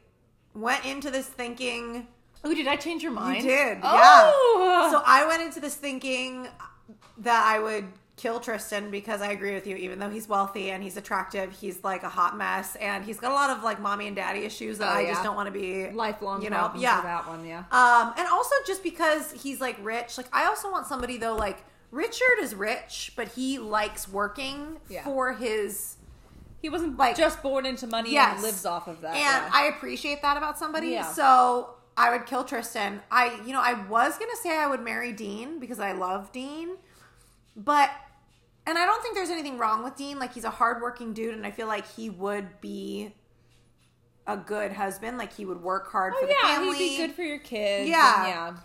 [0.53, 2.07] went into this thinking.
[2.43, 3.43] Oh, did I change your mind?
[3.43, 6.47] You did, Oh, So I went into this thinking
[7.19, 9.75] that I would kill Tristan because I agree with you.
[9.75, 13.31] Even though he's wealthy and he's attractive, he's like a hot mess, and he's got
[13.31, 15.09] a lot of like mommy and daddy issues that Oh, I yeah.
[15.11, 17.01] just don't want to be lifelong You know, yeah.
[17.01, 17.45] that one.
[17.45, 17.59] Yeah.
[17.71, 21.63] Um, and also just because he's like rich, like I also want somebody though, like
[21.91, 25.03] Richard is rich, but he likes working Yeah.
[25.03, 25.95] for his
[26.59, 28.33] He wasn't Like- just born into money Yes.
[28.33, 29.11] and lives off of that.
[29.15, 29.49] and yeah.
[29.53, 30.89] I appreciate that about somebody.
[30.89, 31.03] Yeah.
[31.11, 33.01] So I would kill Tristan.
[33.11, 36.77] I, you know, I was gonna say I would marry Dean because I love Dean,
[37.55, 37.89] but
[38.67, 40.19] and I don't think there's anything wrong with Dean.
[40.19, 43.13] Like he's a hardworking dude, and I feel like he would be
[44.27, 45.17] a good husband.
[45.17, 46.77] Like he would work hard oh for the yeah, family.
[46.77, 47.89] he'd be good for your kids.
[47.89, 48.27] Yeah.
[48.27, 48.57] yeah.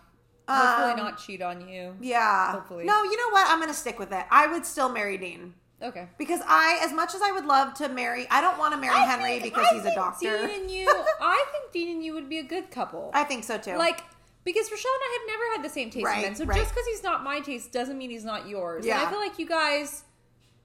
[0.49, 1.97] Hopefully Um, not cheat on you.
[2.01, 2.53] Yeah.
[2.53, 2.85] Hopefully.
[2.85, 3.47] No, you know what?
[3.49, 4.25] I'm gonna stick with it.
[4.31, 5.55] I would still marry Dean.
[5.83, 6.09] Okay.
[6.19, 8.95] Because I, as much as I would love to marry, I don't want to marry
[8.95, 10.47] I Henry think- because I he's a doctor.
[10.47, 10.89] Dean and you,
[11.21, 13.11] I think Dean and you would be a good couple.
[13.15, 13.77] I think so too.
[13.77, 14.03] like
[14.45, 16.35] because Rochelle and I have never had the same taste Right, in men.
[16.35, 16.59] So right.
[16.59, 18.85] just because he's not my taste doesn't mean he's not yours.
[18.85, 18.99] Yeah.
[18.99, 20.03] And I feel like you guys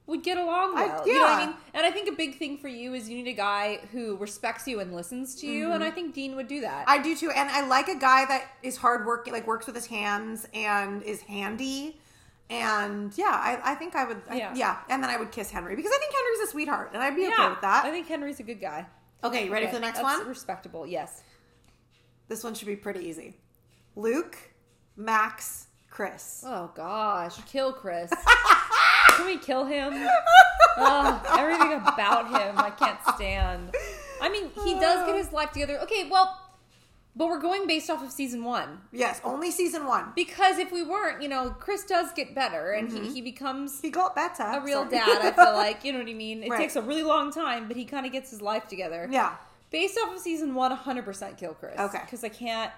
[0.08, 1.08] would get along I- well.
[1.08, 1.56] You know what I mean?
[1.74, 4.68] And I think a big thing for you is you need a guy who respects
[4.68, 5.72] you and listens to you.
[5.74, 6.88] And I think Dean would do that.
[6.88, 7.00] Mm-hmm.
[7.00, 9.86] I do too, and I like a guy that is hardworking, like works with his
[9.88, 12.00] hands and is handy.
[12.50, 14.22] And yeah, I, I think I would.
[14.30, 14.54] I- Yeah.
[14.56, 17.16] yeah, and then I would kiss Henry because I think Henry's a sweetheart, and I'd
[17.16, 17.86] be yeah, okay with that.
[17.86, 18.86] I think Henry's a good guy.
[19.24, 20.28] okay, you ready Okay, for the next that's one?
[20.28, 21.24] Respectable, yes.
[22.30, 23.36] This one should be pretty easy.
[23.96, 24.38] Luke,
[24.96, 26.44] Max, Chris.
[26.46, 28.12] Oh gosh, kill Chris.
[29.10, 29.94] Can we kill him?
[30.78, 33.74] Oh, everything about him I can't stand.
[34.22, 35.80] I mean, he does get his life together.
[35.80, 36.40] Okay, well,
[37.18, 38.80] but we're going based off of season one.
[38.92, 40.12] Yes, only season one.
[40.16, 43.14] Because if we weren't, you know, Chris does get better and he, mm-hmm.
[43.14, 44.44] he becomes He got better.
[44.44, 44.92] a real Sorry.
[44.92, 45.84] dad, I feel like.
[45.84, 46.44] You know what I mean?
[46.44, 46.60] It Right.
[46.60, 49.10] takes a really long time, but he kind of gets his life together.
[49.12, 49.36] yeah,
[49.72, 51.78] Based off of season one, 100% kill Chris.
[51.80, 52.00] Okay.
[52.02, 52.72] Because I can't,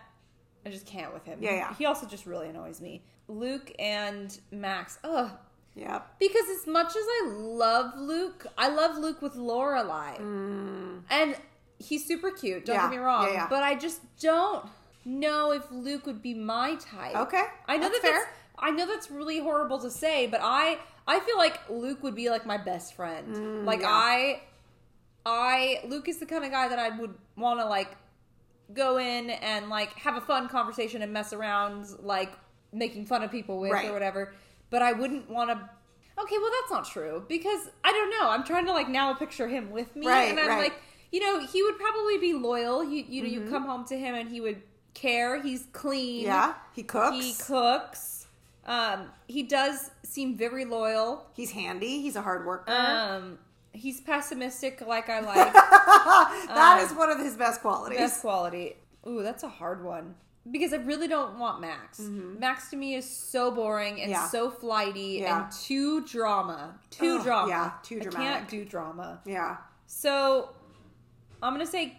[0.65, 1.39] I just can't with him.
[1.41, 1.75] Yeah, yeah.
[1.75, 3.03] He also just really annoys me.
[3.27, 4.97] Luke and Max.
[5.03, 5.31] Ugh.
[5.75, 6.01] Yeah.
[6.17, 10.17] Because as much as I love Luke, I love Luke with Lorelai.
[10.19, 11.01] Mm.
[11.09, 11.35] And
[11.79, 12.75] he's super cute, don't.
[12.75, 13.25] Yeah, get me wrong.
[13.27, 13.47] yeah, yeah.
[13.49, 14.65] But I just don't
[15.05, 17.15] know if Luke would be my type.
[17.15, 18.13] Okay, I know that's that fair.
[18.13, 18.27] that's
[18.59, 22.29] I know that's really horrible to say, but I I feel like Luke would be
[22.29, 23.65] like my best friend.
[23.65, 23.89] like Mm, yeah.
[23.89, 24.41] I
[25.25, 27.95] I Luke is the kind of guy that I would want to like
[28.73, 32.31] go in and like have a fun conversation and mess around like
[32.71, 33.89] making fun of people with Right.
[33.89, 34.33] or whatever.
[34.69, 35.69] But I wouldn't want to
[36.21, 38.29] Okay, well that's not true because I don't know.
[38.29, 40.63] I'm trying to like now picture him with me Right, and I'm right.
[40.63, 40.73] like,
[41.11, 42.83] you know, he would probably be loyal.
[42.83, 43.45] You you know, Mm-hmm.
[43.45, 44.61] you come home to him and he would
[44.93, 45.41] care.
[45.41, 46.25] He's clean.
[46.25, 47.17] Yeah, he cooks.
[47.17, 48.27] He cooks.
[48.65, 51.25] Um, he does seem very loyal.
[51.33, 52.01] He's handy.
[52.01, 52.71] He's a hard worker.
[52.71, 53.39] Um,
[53.73, 55.53] he's pessimistic, like I like.
[55.53, 57.97] That uh, is one of his best qualities.
[57.97, 58.75] Best quality.
[59.07, 60.15] Ooh, that's a hard one
[60.51, 61.99] because I really don't want Max.
[61.99, 64.21] Max to me is so boring and Mm-hmm.
[64.21, 64.27] Yeah.
[64.27, 65.43] so flighty Yeah.
[65.43, 66.75] and too drama.
[66.91, 67.49] Too Ugh, drama.
[67.49, 68.27] yeah, too I dramatic.
[68.27, 69.19] can't do drama.
[69.25, 69.57] Yeah.
[69.87, 70.49] So
[71.41, 71.97] I'm gonna say,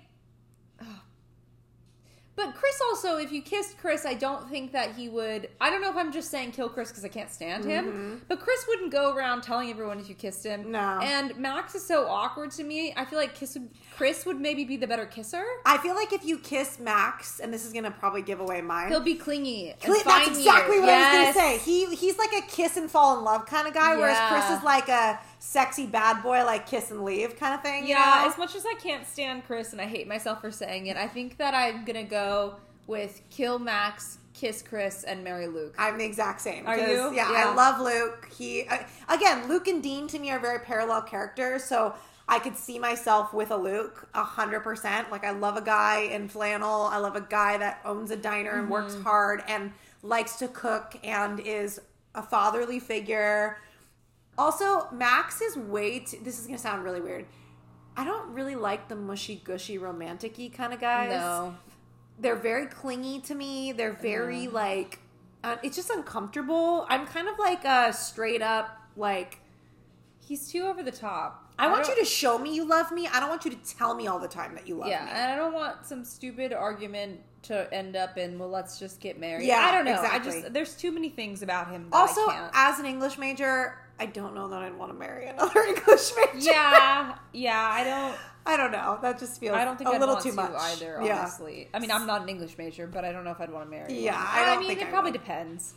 [2.34, 5.50] but But Chris also, if you kissed Chris, I don't think that he would.
[5.60, 8.22] I don't know if I'm just saying kill Chris because I can't stand him.
[8.28, 10.62] But Chris wouldn't go around telling everyone if you kissed him.
[10.62, 10.72] Mm-hmm.
[10.72, 11.00] No.
[11.02, 12.94] And Max is so awkward to me.
[12.96, 13.68] I feel like kiss would,
[14.00, 15.44] Chris would maybe be the better kisser.
[15.66, 18.88] I feel like if you kiss Max, and this is gonna probably give away mine.
[18.88, 19.74] He'll be clingy.
[19.82, 20.80] Cle- That's exactly you.
[20.80, 21.58] what I was gonna say.
[21.58, 24.64] He he's like a kiss and fall in love kind of guy, whereas Chris is
[24.64, 27.82] like a sexy bad boy, like kiss and leave kind of thing.
[27.84, 28.30] you Yeah, know?
[28.30, 31.06] as much as I can't stand Chris and I hate myself for saying it, I
[31.06, 32.54] think that I'm gonna go
[32.86, 35.74] with kill Max, kiss Chris, and marry Luke.
[35.78, 36.66] I'm the exact same.
[36.66, 37.12] Are you?
[37.14, 37.50] Yeah, Yeah.
[37.50, 38.30] I love Luke.
[38.34, 38.78] He uh,
[39.10, 41.94] again, Luke and Dean to me are very parallel characters, so
[42.30, 45.10] I could see myself with a Luke a hundred percent.
[45.10, 46.84] Like I love a guy in flannel.
[46.84, 49.02] I love a guy that owns a diner and works Mm-hmm.
[49.02, 51.80] hard and likes to cook and is
[52.14, 53.58] a fatherly figure.
[54.38, 56.18] Also, Max is way too.
[56.22, 57.26] This is gonna sound really weird.
[57.96, 61.56] I don't really like the mushy gushy romantic kind of guys no,
[62.20, 63.72] they're very clingy to me.
[63.72, 65.00] They're very like
[65.42, 66.86] uh, it's just uncomfortable.
[66.88, 69.40] I'm kind of like a straight up like
[70.20, 71.49] he's too over the top.
[71.60, 73.06] I want don't- you to show me you love me.
[73.06, 75.10] I don't want you to tell me all the time that you love Yeah, me.
[75.12, 78.38] and I don't want some stupid argument to end up in.
[78.38, 79.46] Well, let's just get married.
[79.46, 79.92] Yeah, I don't know.
[79.94, 80.30] exactly.
[80.38, 81.88] I just there's too many things about him.
[81.90, 82.52] That Also, I can't.
[82.54, 86.50] as an English major, I don't know that I'd want to marry another English major.
[86.50, 87.70] yeah, yeah.
[87.72, 88.16] I don't.
[88.46, 88.98] I don't know.
[89.02, 91.00] That just feels I don't think a I'd little want too to much either.
[91.04, 91.18] Yeah.
[91.20, 93.66] Honestly, I mean, I'm not an English major, but I don't know if I'd want
[93.66, 93.92] to marry.
[94.00, 94.16] Yeah.
[94.18, 95.20] I don't mean, think it I probably would.
[95.20, 95.74] depends.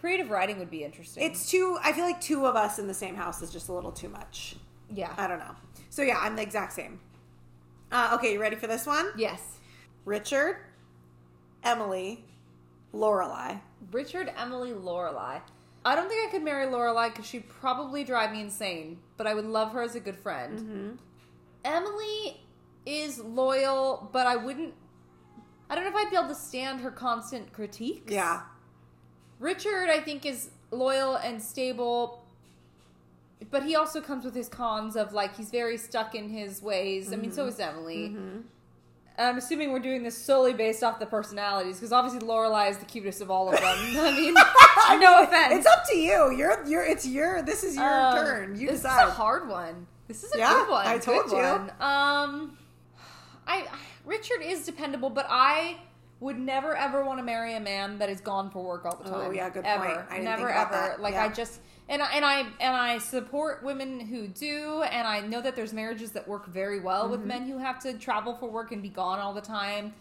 [0.00, 1.22] Creative writing would be interesting.
[1.24, 1.78] It's too.
[1.82, 4.08] I feel like two of us in the same house is just a little too
[4.08, 4.56] much.
[4.94, 5.12] Yeah.
[5.16, 5.54] I don't know.
[5.90, 7.00] So yeah, I'm the exact same.
[7.90, 9.10] Uh, okay, you ready for this one?
[9.16, 9.40] yes.
[10.04, 10.58] Richard,
[11.64, 12.24] Emily,
[12.94, 13.60] Lorelai.
[13.90, 15.40] Richard, Emily, Lorelai.
[15.84, 19.34] I don't think I could marry Lorelai because she'd probably drive me insane, but I
[19.34, 20.58] would love her as a good friend.
[20.58, 20.90] Mm-hmm.
[21.64, 22.40] Emily
[22.84, 24.74] is loyal, but I wouldn't.
[25.68, 28.12] I don't know if I'd be able to stand her constant critiques.
[28.12, 28.42] Yeah.
[29.40, 32.24] Richard, I think, is loyal and stable,
[33.50, 37.12] but he also comes with his cons of like he's very stuck in his ways.
[37.12, 38.08] I mean, so is Emily.
[38.10, 38.40] Mm-hmm.
[39.18, 42.84] I'm assuming we're doing this solely based off the personalities because obviously Lorelai is the
[42.84, 43.64] cutest of all of them.
[43.64, 45.54] I mean, no offense.
[45.54, 46.34] It's up to you.
[46.36, 48.56] You're you're it's your this is your Um, turn.
[48.60, 49.04] You this decide.
[49.04, 49.86] is a hard one.
[50.06, 50.86] This is a Yeah, good one.
[50.86, 51.42] I told Good you.
[51.42, 51.70] one.
[51.80, 52.58] Um,
[53.46, 53.66] I
[54.04, 55.78] Richard is dependable, but I
[56.20, 59.04] would never ever want to marry a man that is gone for work all the
[59.10, 59.28] time.
[59.28, 59.84] Oh, yeah, good ever.
[59.84, 60.00] point.
[60.10, 60.96] I never ever.
[61.00, 61.24] Like Yeah.
[61.24, 65.40] I just and I, and I and I support women who do, and I know
[65.40, 67.28] that there's marriages that work very well with Mm-hmm.
[67.28, 69.94] men who have to travel for work and be gone all the time,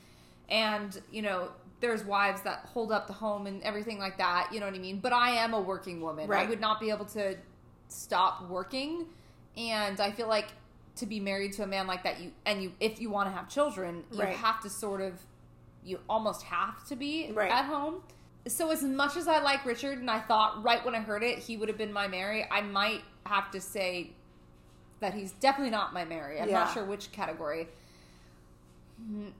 [0.49, 1.49] and you know.
[1.81, 4.79] There's wives that hold up the home and everything like that, you know what I
[4.79, 4.99] mean?
[5.01, 6.27] But I am a working woman.
[6.27, 6.47] Right.
[6.47, 7.35] I would not be able to
[7.89, 9.05] stop working
[9.57, 10.47] and i feel like
[10.95, 13.35] to be married to a man like that you and you if you want to
[13.35, 14.35] have children you Right.
[14.37, 15.13] have to sort of
[15.83, 17.51] you almost have to be Right.
[17.51, 18.01] at home
[18.47, 21.39] so as much as i like richard and i thought right when i heard it
[21.39, 24.11] he would have been my mary i might have to say
[24.99, 26.59] that he's definitely not my mary i'm Yeah.
[26.59, 27.67] not sure which category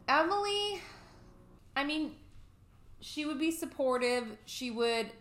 [0.07, 0.81] emily
[1.75, 2.15] i mean
[2.99, 5.11] she would be supportive she would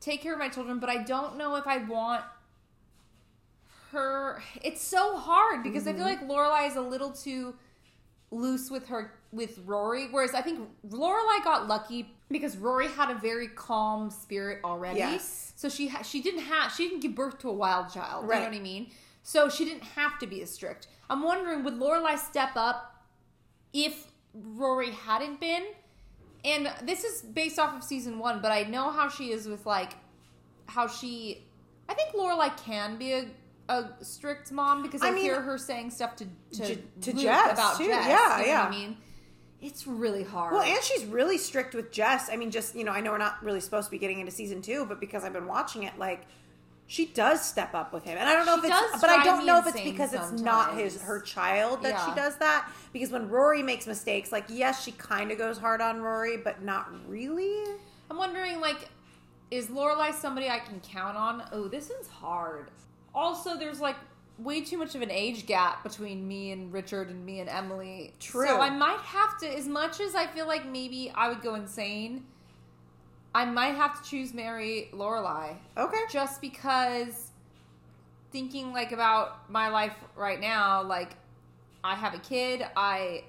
[0.00, 2.24] take care of my children, but I don't know if I want
[3.92, 4.42] her.
[4.62, 6.28] It's so hard because I feel mm-hmm.
[6.28, 7.54] like Lorelai is a little too
[8.30, 13.14] loose with her with Rory, whereas I think Lorelai got lucky because Rory had a
[13.14, 14.98] very calm spirit already.
[14.98, 15.52] Yes.
[15.56, 18.24] So she ha- she didn't have she didn't give birth to a wild child.
[18.24, 18.90] You know what I mean?
[19.22, 20.86] So she didn't have to be as strict.
[21.08, 23.04] I'm wondering would Lorelai step up
[23.72, 25.64] if Rory hadn't been?
[26.44, 29.66] And this is based off of season one, but I know how she is with
[29.66, 29.92] like
[30.66, 31.44] how she.
[31.88, 33.26] I think Lorelai can be a,
[33.68, 37.12] a strict mom because I, I mean- hear her saying stuff to to, J- to
[37.12, 37.86] Jess, about too.
[37.86, 38.06] Jess.
[38.08, 38.64] Yeah, you know yeah.
[38.64, 38.96] What I mean,
[39.62, 40.52] it's really hard.
[40.52, 42.30] Well, and she's really strict with Jess.
[42.30, 44.32] I mean, just you know, I know we're not really supposed to be getting into
[44.32, 46.26] season two, but because I've been watching it, like
[46.86, 49.22] she does step up with him, and I don't know She if it's, but I
[49.22, 52.68] don't know if it's because it's not his her child that she does that.
[52.92, 56.62] Because when Rory makes mistakes, like yes, she kind of goes hard on Rory, but
[56.62, 57.62] not really.
[58.10, 58.88] I'm wondering, like,
[59.52, 61.44] is Lorelai somebody I can count on?
[61.52, 62.70] Oh, this one's hard.
[63.14, 63.96] Also, there's like
[64.42, 68.14] way too much of an age gap between me and Richard and me and Emily.
[68.20, 68.46] True.
[68.46, 71.54] So I might have to, as much as I feel like maybe I would go
[71.54, 72.24] insane,
[73.34, 75.98] I might have to choose Mary Lorelai Okay.
[76.10, 77.30] just because
[78.32, 81.10] thinking like about my life right now, like
[81.84, 83.24] I have a kid, I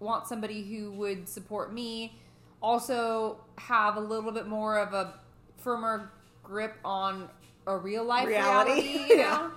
[0.00, 2.18] want somebody who would support me,
[2.62, 5.14] also have a little bit more of a
[5.58, 6.10] firmer
[6.42, 7.28] grip on
[7.66, 8.70] a real life Reality.
[8.72, 9.50] reality, you Yeah.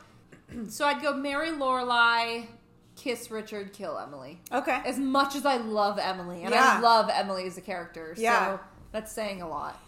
[0.69, 2.47] so I'd go marry Lorelai,
[2.95, 4.41] kiss Richard, kill Emily.
[4.51, 4.79] Okay.
[4.85, 6.77] As much as I love Emily, and Yeah.
[6.77, 8.57] I love Emily as a character, Yeah.
[8.57, 8.59] so
[8.91, 9.79] that's saying a lot.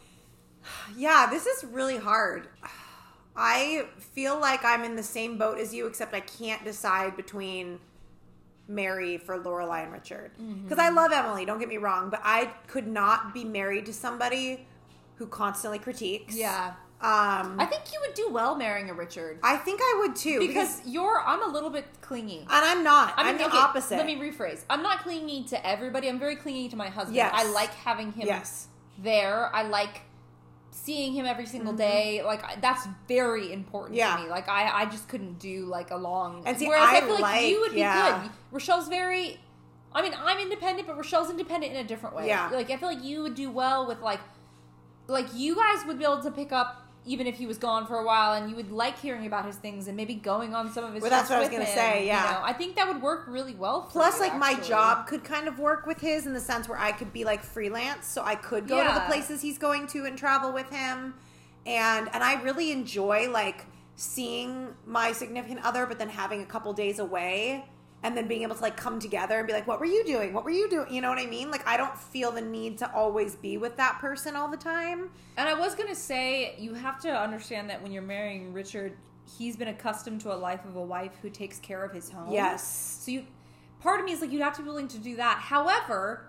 [0.95, 2.47] Yeah, this is really hard.
[3.35, 7.79] I feel like I'm in the same boat as you, except I can't decide between
[8.67, 10.31] Mary for Lorelai and Richard.
[10.41, 10.63] Mm-hmm.
[10.63, 13.93] Because I love Emily, don't get me wrong, but I could not be married to
[13.93, 14.67] somebody
[15.15, 16.35] who constantly critiques.
[16.35, 16.73] Yeah.
[17.03, 19.37] Um, I think you would do well marrying a Richard.
[19.43, 20.39] I think I would too.
[20.39, 22.39] because you're, I'm a little bit clingy.
[22.39, 23.13] and I'm not.
[23.17, 23.97] I I'm mean, the okay, opposite.
[23.97, 24.63] Let me rephrase.
[24.69, 26.07] I'm not clingy to everybody.
[26.07, 27.17] I'm very clingy to my husband.
[27.17, 27.31] Yes.
[27.35, 28.67] I like having him yes.
[28.97, 29.53] there.
[29.53, 30.03] I like
[30.71, 32.21] seeing him every single day.
[32.23, 34.09] Like that's very important Mm-hmm.
[34.09, 34.15] Yeah.
[34.17, 34.29] to me.
[34.29, 36.43] Like I, I just couldn't do like a long.
[36.45, 38.21] And see, whereas I, I feel like, like- you would be yeah.
[38.23, 38.31] good.
[38.51, 39.39] Rochelle's very.
[39.95, 42.27] I mean, I'm independent, but Rochelle's independent in a different way.
[42.27, 42.49] Yeah.
[42.49, 44.21] Like I feel like you would do well with like,
[45.07, 46.79] like you guys would be able to pick up.
[47.05, 49.57] Even if he was gone for a while, and you would like hearing about his
[49.57, 51.01] things, and maybe going on some of his.
[51.01, 52.39] Well, that's what I was gonna him, say, you yeah.
[52.39, 52.41] know?
[52.43, 53.83] I think that would work really well.
[53.83, 56.69] For Plus, you, like my job could kind of work with his in the sense
[56.69, 59.87] where I could be like freelance, so I could go to the places he's going
[59.87, 61.15] to and travel with him,
[61.65, 66.73] and and I really enjoy like seeing my significant other, but then having a couple
[66.73, 67.65] days away,
[68.03, 70.33] and then being able to like come together and be like, "What were you doing?
[70.33, 71.49] What were you doing?" You know what I mean?
[71.49, 75.09] Like I don't feel the need to always be with that person all the time.
[75.37, 78.97] And I was gonna say, you have to understand that when you're marrying Richard,
[79.37, 82.31] he's been accustomed to a life of a wife who takes care of his home.
[82.31, 82.99] Yes.
[83.01, 83.25] So you,
[83.79, 85.37] part of me is like, you'd have to be willing to do that.
[85.39, 86.27] However,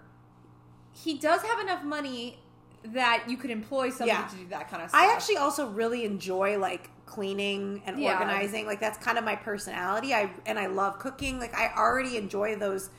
[0.93, 2.39] he does have enough money
[2.85, 4.27] that you could employ somebody Yeah.
[4.29, 5.01] to do that kind of stuff.
[5.01, 8.13] I actually also really enjoy like cleaning and Yeah.
[8.13, 8.67] organizing.
[8.67, 10.13] Like that's kind of my personality.
[10.15, 11.39] I and I love cooking.
[11.39, 12.91] Like I already enjoy those.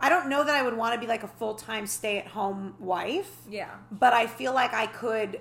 [0.00, 2.26] I don't know that I would want to be like a full time stay at
[2.26, 3.70] home wife, yeah.
[3.92, 5.40] but I feel like I could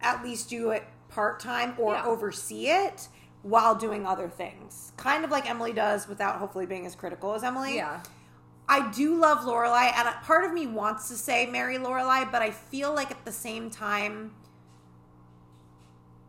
[0.00, 2.04] at least do it part time or Yeah.
[2.06, 3.08] oversee it
[3.42, 4.92] while doing other things.
[4.96, 7.76] Kind of like Emily does without hopefully being as critical as Emily.
[7.76, 8.00] Yeah.
[8.68, 12.50] I do love Lorelai, and part of me wants to say marry Lorelai, but I
[12.50, 14.32] feel like at the same time,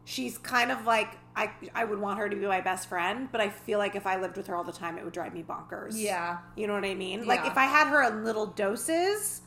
[0.06, 1.52] she's kind of like I.
[1.76, 4.20] I would want her to be my best friend, but I feel like if I
[4.20, 5.92] lived with her all the time, it would drive me bonkers.
[5.96, 6.38] Yeah.
[6.56, 7.26] you know what I mean.
[7.28, 9.42] Like if I had her in little doses,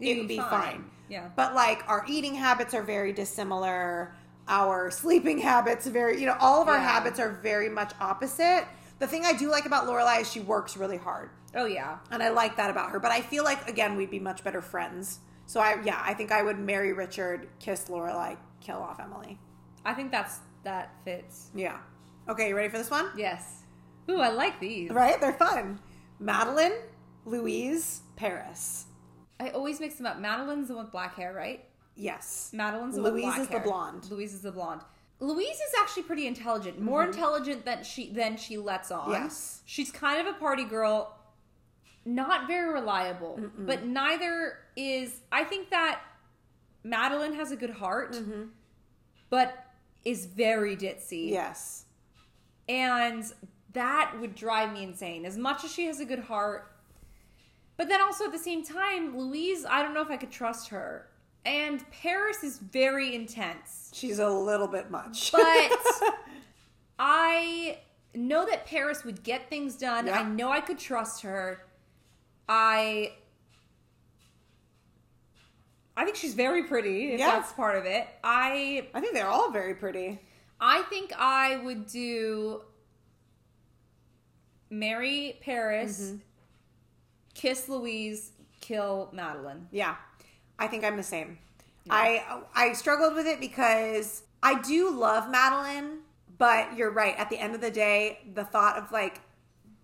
[0.00, 0.48] it You'd would be be fine.
[0.50, 0.84] fine.
[1.08, 1.28] Yeah.
[1.36, 4.14] But like our eating habits are very dissimilar.
[4.48, 6.90] Our sleeping habits very, you know, all of our Yeah.
[6.92, 8.66] habits are very much opposite.
[8.98, 11.98] The thing I do like about Lorelai is she works really hard Oh yeah.
[12.10, 13.00] and I like that about her.
[13.00, 15.20] But I feel like again we'd be much better friends.
[15.46, 19.38] So I yeah, I think I would marry Richard, kiss Lorelai, kill off Emily.
[19.84, 21.48] I think that's that fits.
[21.54, 21.78] Yeah.
[22.28, 23.08] Okay, you ready for this one?
[23.16, 23.62] Yes.
[24.08, 24.90] Ooh, I like these.
[24.90, 25.20] Right?
[25.20, 25.80] They're fun.
[26.18, 26.72] Madeline,
[27.24, 28.84] Louise, Paris.
[29.38, 30.18] I always mix them up.
[30.20, 31.64] Madeline's the one with black hair, right?
[31.96, 32.50] Yes.
[32.52, 34.10] Madeline's the one with Louise is the blonde.
[34.10, 34.82] Louise is the blonde.
[35.20, 39.00] Louise is actually pretty intelligent, more intelligent than she than she lets on.
[39.02, 39.12] Mm-hmm.
[39.24, 39.60] Yes.
[39.66, 41.14] she's kind of a party girl,
[42.14, 45.20] not very reliable, but neither is.
[45.30, 46.00] I think that
[46.84, 48.42] Madeline has a good heart, Mm-hmm.
[49.28, 49.66] but
[50.04, 51.30] is very ditzy.
[51.30, 51.84] Yes.
[52.68, 53.24] And
[53.74, 55.24] that would drive me insane.
[55.26, 56.72] As much as she has a good heart,
[57.76, 60.68] but then also at the same time, Louise, I don't know if I could trust
[60.68, 61.06] her.
[61.44, 63.90] And Paris is very intense.
[63.94, 65.32] She's a little bit much.
[65.32, 65.42] But
[66.98, 67.78] I
[68.14, 70.06] know that Paris would get things done.
[70.06, 70.20] Yeah.
[70.20, 71.62] I know I could trust her.
[72.52, 73.12] I
[75.96, 77.30] I think she's very pretty, if Yeah.
[77.30, 78.08] that's part of it.
[78.24, 80.18] I I think they're all very pretty.
[80.60, 82.62] I think I would do
[84.68, 86.16] marry Paris, Mm-hmm.
[87.34, 89.68] kiss Louise, kill Madeline.
[89.70, 89.96] Yeah,
[90.58, 91.38] I think I'm the same.
[91.88, 96.00] I I struggled with it because I do love Madeline,
[96.38, 97.16] but you're right.
[97.18, 99.20] At the end of the day, the thought of like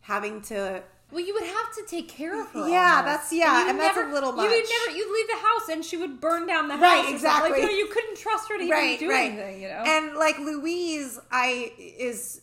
[0.00, 2.68] having to Well, you would have to take care of her.
[2.68, 3.04] Yeah, almost.
[3.06, 4.44] that's- yeah, you and would that's a little much.
[4.44, 4.98] You would never.
[4.98, 6.82] You'd leave the house, and she would burn down the house.
[6.82, 7.50] Right, exactly.
[7.52, 9.62] Like, you, know, you couldn't trust her to right even do right anything.
[9.62, 9.84] You know.
[9.86, 12.40] and like Louise, I is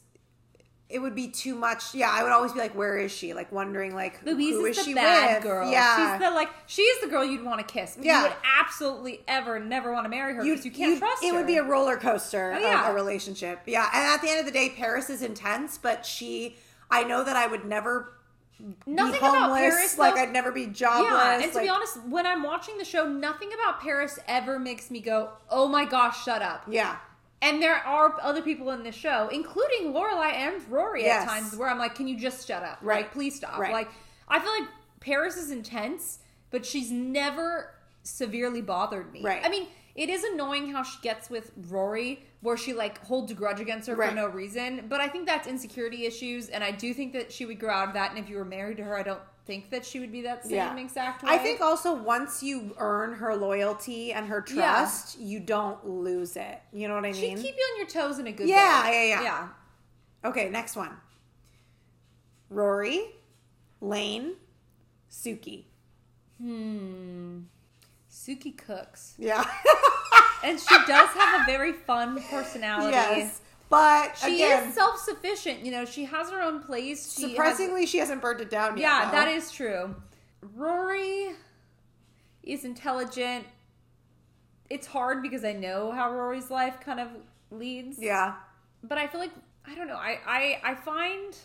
[0.89, 1.93] it would be too much.
[1.95, 3.33] Yeah, I would always be like, where is she?
[3.33, 5.43] Like wondering like Louise who is, is the she bad with?
[5.43, 5.69] girl.
[5.69, 7.95] Yeah, she's the like she's the girl you'd want to kiss.
[7.97, 8.17] But Yeah.
[8.21, 11.37] you would absolutely ever never want to marry her because you can't trust it her.
[11.37, 12.85] would be a roller coaster Oh, yeah.
[12.87, 13.59] of a relationship.
[13.65, 16.55] Yeah, and at the end of the day, Paris is intense, but she,
[16.89, 18.13] I know that I would never
[18.85, 19.59] nothing be about homeless.
[19.59, 19.97] Paris.
[19.97, 21.11] like I'd never be jobless.
[21.11, 24.57] Yeah, and to like- be honest, when I'm watching the show, nothing about Paris ever
[24.59, 26.97] makes me go, "Oh my gosh, shut up." yeah,
[27.41, 31.23] And there are other people in the show, including Lorelai and Rory Yes.
[31.23, 32.79] at times, where I'm like, "Can you just shut up?
[32.81, 33.03] Right.
[33.03, 33.73] Like, please stop." Right.
[33.73, 33.89] Like,
[34.29, 34.69] I feel like
[35.01, 36.19] Paris is intense,
[36.51, 39.21] but she's never severely bothered me.
[39.23, 39.41] Right.
[39.45, 43.35] I mean, It is annoying how she gets with Rory, where she like holds a
[43.35, 44.09] grudge against her Right.
[44.09, 44.87] for no reason.
[44.89, 47.89] But I think that's insecurity issues, and I do think that she would grow out
[47.89, 48.09] of that.
[48.09, 50.43] And if you were married to her, I don't think that she would be that
[50.43, 50.77] same Yeah.
[50.77, 51.29] exact way.
[51.31, 56.59] I think also once you earn her loyalty and her trust, you don't lose it.
[56.71, 57.15] You know what I mean?
[57.21, 57.37] she mean?
[57.37, 59.09] keep you on your toes in a good Yeah, way.
[59.09, 59.23] yeah, yeah.
[60.23, 60.29] yeah.
[60.29, 60.95] okay, next one.
[62.49, 63.01] Rory,
[63.81, 64.35] Lane,
[65.11, 65.65] Suki.
[66.39, 67.41] Hmm.
[68.25, 69.43] Suki cooks, Yeah.
[70.43, 72.91] and she does have a very fun personality.
[72.93, 73.41] yes.
[73.69, 75.65] But She again, is self sufficient.
[75.65, 77.13] You know, she has her own place.
[77.13, 78.81] She has- surprisingly, she hasn't burned it down yet.
[78.83, 79.11] yeah, though.
[79.17, 79.95] that is true.
[80.55, 81.31] Rory
[82.43, 83.45] is intelligent.
[84.69, 87.07] It's hard because I know how Rory's life kind of
[87.51, 87.97] leads.
[87.99, 88.35] Yeah.
[88.83, 89.31] But I feel like
[89.65, 89.95] I don't know.
[89.97, 91.35] I I I find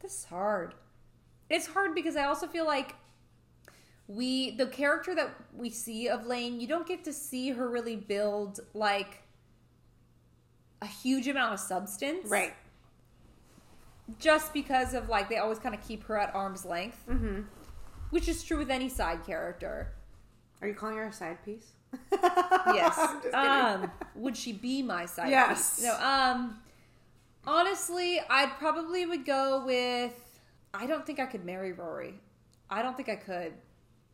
[0.00, 0.74] this hard.
[1.48, 2.94] It's hard because I also feel like
[4.08, 7.96] we the character that we see of Lane, you don't get to see her really
[7.96, 9.22] build like
[10.82, 12.28] a huge amount of substance.
[12.28, 12.54] Right.
[14.18, 17.02] Just because of like they always kind of keep her at arm's length.
[17.08, 17.42] Mm-hmm.
[18.10, 19.92] Which is true with any side character.
[20.62, 21.72] Are you calling her a side piece?
[22.74, 22.98] Yes.
[23.32, 25.76] Um, would she be my side Yes.
[25.76, 25.84] piece?
[25.84, 25.94] No.
[26.00, 26.58] Um,
[27.46, 30.12] honestly, I probably would go with.
[30.74, 32.14] I don't think I could marry Rory.
[32.68, 33.52] I don't think I could.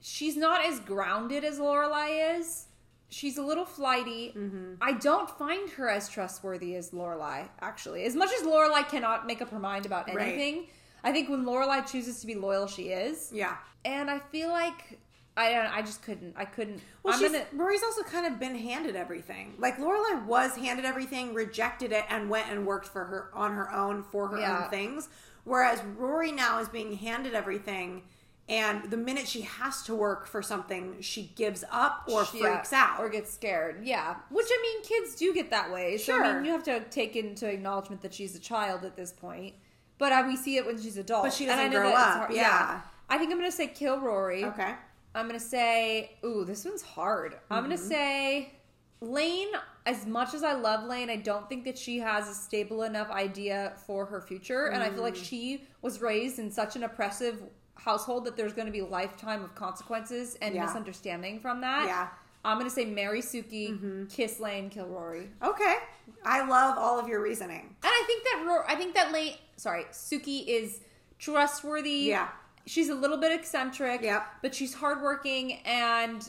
[0.02, 2.66] She's not as grounded as Lorelai is.
[3.08, 4.32] She's a little flighty.
[4.36, 4.74] Mm-hmm.
[4.80, 7.48] I don't find her as trustworthy as Lorelai.
[7.60, 10.28] Actually, as much as Lorelai cannot make up her mind about Right.
[10.28, 10.66] anything,
[11.04, 13.30] I think when Lorelai chooses to be loyal, she is.
[13.32, 13.56] yeah.
[13.84, 14.98] And I feel like
[15.36, 15.66] I don't.
[15.66, 16.34] I just couldn't.
[16.36, 16.80] I couldn't.
[17.02, 17.44] Well, I'm she's, gonna.
[17.52, 19.54] Rory's also kind of been handed everything.
[19.58, 23.72] Like Lorelai was handed everything, rejected it, and went and worked for her on her
[23.72, 24.64] own for her Yeah.
[24.64, 25.08] own things.
[25.44, 28.02] Whereas Rory now is being handed everything,
[28.48, 32.72] and the minute she has to work for something, she gives up or Yeah, freaks
[32.72, 33.00] out.
[33.00, 33.84] or gets scared.
[33.86, 35.96] Yeah, which I mean, kids do get that way.
[35.98, 36.34] So I Sure.
[36.34, 39.54] mean, you have to take into acknowledgement that she's a child at this point.
[39.98, 41.22] But uh, we see it when she's adult.
[41.24, 42.80] But she And I doesn't know grow up, hard- yeah.
[43.08, 44.44] I think I'm gonna say kill Rory.
[44.44, 44.74] okay.
[45.14, 47.38] I'm gonna say, ooh, this one's hard.
[47.50, 47.88] I'm gonna Mm-hmm.
[47.88, 48.52] say
[49.00, 49.48] Lane.
[49.84, 53.10] As much as I love Lane, I don't think that she has a stable enough
[53.10, 55.02] idea for her future, and I feel Mm.
[55.02, 57.42] like she was raised in such an oppressive
[57.84, 60.66] household that there's going to be lifetime of consequences and Yeah.
[60.66, 61.86] misunderstanding from that.
[61.86, 62.08] Yeah.
[62.44, 64.06] I'm gonna say marry Suki, Mm-hmm.
[64.06, 65.28] kiss Lane, kill Rory.
[65.42, 65.76] Okay.
[66.24, 67.60] I love all of your reasoning.
[67.60, 70.80] And I think that Ro- I think that Lane, sorry, Suki is
[71.20, 71.90] trustworthy.
[72.08, 72.28] Yeah.
[72.66, 74.02] She's a little bit eccentric.
[74.02, 74.26] Yep.
[74.42, 76.28] But she's hardworking and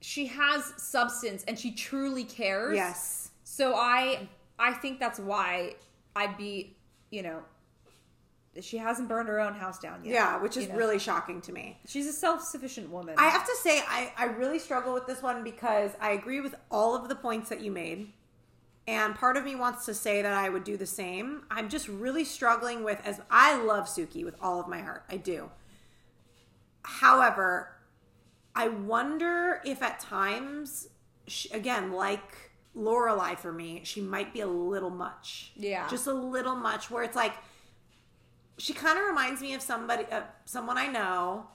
[0.00, 2.74] she has substance and she truly cares.
[2.76, 3.30] Yes.
[3.44, 5.74] So I I think that's why
[6.14, 6.76] I'd be,
[7.10, 7.42] you know,
[8.64, 10.14] she hasn't burned her own house down yet.
[10.14, 10.76] Yeah, which is you know.
[10.76, 11.78] really shocking to me.
[11.86, 13.14] she's a self-sufficient woman.
[13.18, 16.54] I have to say, I, I really struggle with this one because I agree with
[16.70, 18.12] all of the points that you made.
[18.88, 21.42] And part of me wants to say that I would do the same.
[21.50, 25.04] I'm just really struggling with, as I love Suki with all of my heart.
[25.10, 25.50] I do.
[26.82, 27.72] However,
[28.54, 30.88] I wonder if at times,
[31.26, 35.50] she, again, like Lorelai for me, she might be a little much.
[35.56, 35.88] Yeah.
[35.88, 37.32] Just a little much where it's like,
[38.58, 41.46] she kind of reminds me of somebody, uh, someone I know,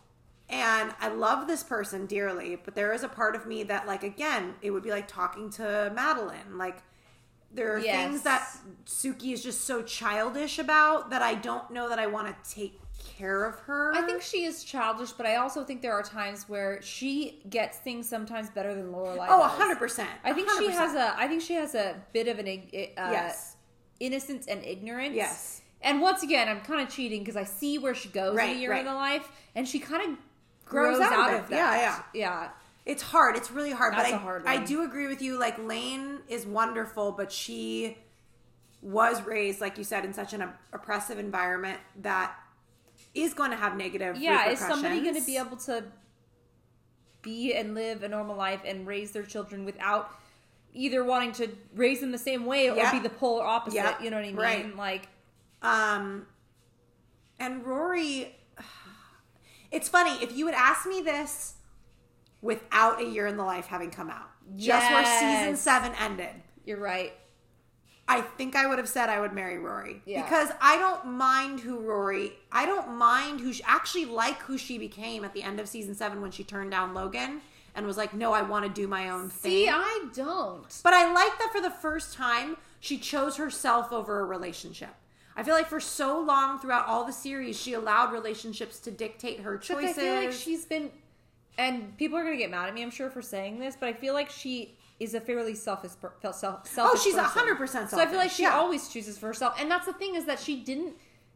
[0.49, 4.03] and I love this person dearly, but there is a part of me that, like,
[4.03, 6.57] again, it would be like talking to Madeline.
[6.57, 6.83] Like,
[7.53, 7.95] there are Yes.
[8.07, 8.47] things that
[8.85, 12.79] Suki is just so childish about that I don't know that I want to take
[13.03, 13.93] care of her.
[13.95, 17.77] I think she is childish, but I also think there are times where she gets
[17.79, 19.27] things sometimes better than Lorelai.
[19.29, 19.51] Oh, does.
[19.51, 20.09] hundred percent.
[20.23, 21.17] I think she has a.
[21.17, 23.57] I think she has a bit of an uh, Yes.
[23.99, 25.15] innocence and ignorance.
[25.15, 25.60] Yes.
[25.83, 28.55] And once again, I'm kind of cheating because I see where she goes in Right,
[28.55, 28.79] a year right.
[28.81, 30.17] in the life, and she kind of
[30.65, 31.39] Grows grows, out of out, it.
[31.41, 31.55] of, that.
[31.55, 32.03] Yeah, yeah.
[32.13, 32.49] yeah.
[32.85, 33.35] It's hard.
[33.35, 33.93] It's really hard.
[33.93, 35.37] That's but I, a hard I do agree with you.
[35.39, 37.97] Like Lane is wonderful, but she
[38.81, 42.35] was raised, like you said, in such an oppressive environment that
[43.13, 44.17] is going to have negative.
[44.17, 45.83] Yeah, is somebody going to be able to
[47.21, 50.09] be and live a normal life and raise their children without
[50.73, 53.75] either wanting to raise them the same way or be the polar opposite?
[53.75, 54.35] Yeah, You know what I mean?
[54.37, 54.75] right.
[54.77, 55.07] Like,
[55.61, 56.25] Um,
[57.39, 58.35] and Rory,
[59.71, 61.55] it's funny if you had asked me this
[62.41, 66.29] without a year in the life having come out, just where season seven ended.
[66.65, 67.13] you're right.
[68.07, 70.23] I think I would have said I would marry Rory Yeah.
[70.23, 72.33] because I don't mind who Rory.
[72.51, 75.95] I don't mind who she actually like who she became at the end of season
[75.95, 77.39] seven when she turned down Logan
[77.73, 80.81] and was like, "No, I want to do my own See, thing." See, I don't.
[80.83, 84.89] but I like that for the first time she chose herself over a relationship.
[85.35, 89.39] I feel like for so long throughout all the series, she allowed relationships to dictate
[89.41, 89.95] her choices.
[89.95, 90.91] But I feel like she's been,
[91.57, 93.93] and people are gonna get mad at me, I'm sure, for saying this, but I
[93.93, 97.15] feel like she is a fairly selfish, per- fel- Oh, she's.
[97.15, 97.89] 100% selfish.
[97.89, 98.55] So I feel like she yeah.
[98.55, 100.93] always chooses for herself, and that's the thing is that she didn't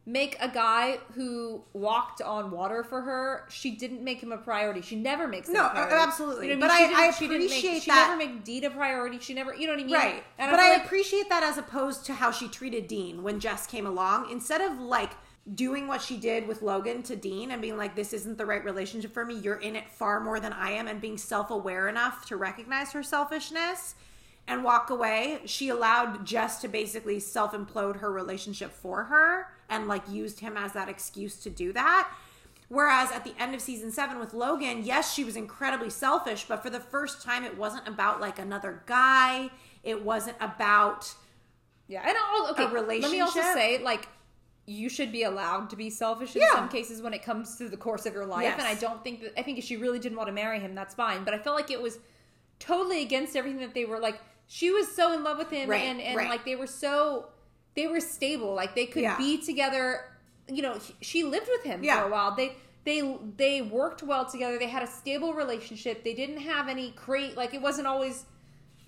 [0.07, 3.45] make a guy who walked on water for her.
[3.49, 4.81] She didn't make him a priority.
[4.81, 5.95] She never makes him No, a priority.
[5.95, 6.47] absolutely.
[6.49, 6.95] You know But I I- mean?
[6.95, 9.19] I She didn't, she appreciate make, She that- never made Dean a priority.
[9.19, 9.95] She never, you know what I mean?
[9.95, 10.23] Right.
[10.37, 13.39] And but feel I like- appreciate that as opposed to how she treated Dean when
[13.39, 14.29] Jess came along.
[14.29, 15.11] Instead of like
[15.55, 18.63] doing what she did with Logan to Dean and being like, this isn't the right
[18.63, 21.87] relationship for me, you're in it far more than I am, and being self aware
[21.87, 23.95] enough to recognize her selfishness
[24.47, 29.87] and walk away, she allowed Jess to basically self implode her relationship for her and
[29.87, 32.11] like used him as that excuse to do that.
[32.67, 36.63] Whereas at the end of season seven with Logan, yes, she was incredibly selfish, but
[36.63, 39.51] for the first time, it wasn't about like another guy.
[39.83, 41.13] It wasn't about
[41.87, 42.65] Yeah, and I'll, okay.
[42.65, 44.07] Let me also say, like,
[44.65, 46.55] you should be allowed to be selfish in Yeah.
[46.55, 48.45] some cases when it comes to the course of your life.
[48.45, 48.57] Yes.
[48.57, 50.73] And I don't think that I think if she really didn't want to marry him,
[50.73, 51.23] that's fine.
[51.23, 51.99] But I felt like it was
[52.57, 54.19] totally against everything that they were like.
[54.47, 56.29] She was so in love with him, Right, and and right.
[56.29, 57.27] like they were so
[57.75, 58.53] they were stable.
[58.53, 59.17] Like they could Yeah.
[59.17, 60.01] be together.
[60.47, 62.01] You know, she lived with him Yeah.
[62.01, 62.35] for a while.
[62.35, 62.55] They.
[62.85, 64.59] They they worked well together.
[64.59, 66.03] They had a stable relationship.
[66.03, 68.25] They didn't have any great like it wasn't always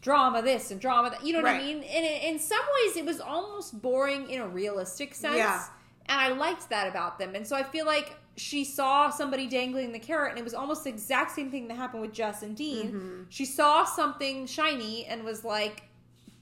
[0.04, 1.26] drama this and drama that.
[1.26, 1.78] You know what I mean?
[1.82, 5.38] And in, some ways, it was almost boring in a realistic sense.
[5.38, 5.64] Yeah.
[6.06, 7.34] And I liked that about them.
[7.34, 10.84] And so I feel like she saw somebody dangling the carrot, and it was almost
[10.84, 12.88] the exact same thing that happened with Jess and Dean.
[12.90, 13.22] Mm-hmm.
[13.30, 15.82] She saw something shiny and was like,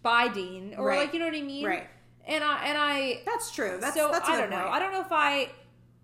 [0.04, 1.00] "Bye, Dean," or Right.
[1.00, 1.66] like, you know what I mean?
[1.66, 1.88] Right.
[2.28, 3.78] And I and I that's true.
[3.80, 4.58] That's so that's I don't know.
[4.62, 4.74] point.
[4.74, 5.50] I don't know if I.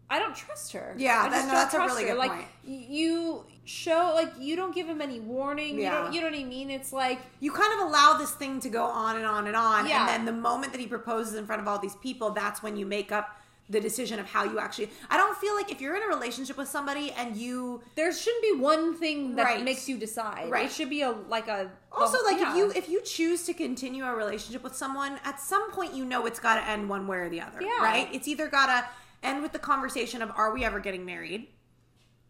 [0.09, 0.93] I don't trust her.
[0.97, 2.09] Yeah, I that- no, that's a really her.
[2.09, 2.45] good like, point.
[2.65, 5.75] You show like you don't give him any warning.
[5.75, 6.01] You, Yeah.
[6.01, 6.69] don't, you know what I mean?
[6.69, 9.87] It's like you kind of allow this thing to go on and on and on,
[9.87, 10.01] Yeah.
[10.01, 12.75] and then the moment that he proposes in front of all these people, that's when
[12.75, 13.40] you make up
[13.71, 14.89] the decision of how you actually.
[15.09, 18.43] I don't feel like if you're in a relationship with somebody and you there shouldn't
[18.43, 19.63] be one thing that Right.
[19.63, 20.51] makes you decide.
[20.51, 20.65] Right.
[20.65, 22.51] It should be a like a also like yeah.
[22.51, 26.05] if you if you choose to continue a relationship with someone at some point you
[26.05, 27.83] know it's got to end one way or the other Yeah.
[27.83, 28.87] right it's either got to
[29.23, 31.47] end with the conversation of are we ever getting married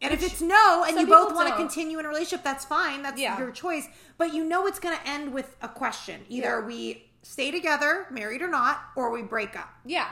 [0.02, 3.02] and if it's no and you both want to continue in a relationship that's fine
[3.04, 3.38] that's Yeah.
[3.38, 3.88] your choice
[4.18, 6.66] but you know it's going to end with a question either Yeah.
[6.66, 10.08] we stay together married or not or we break up yeah.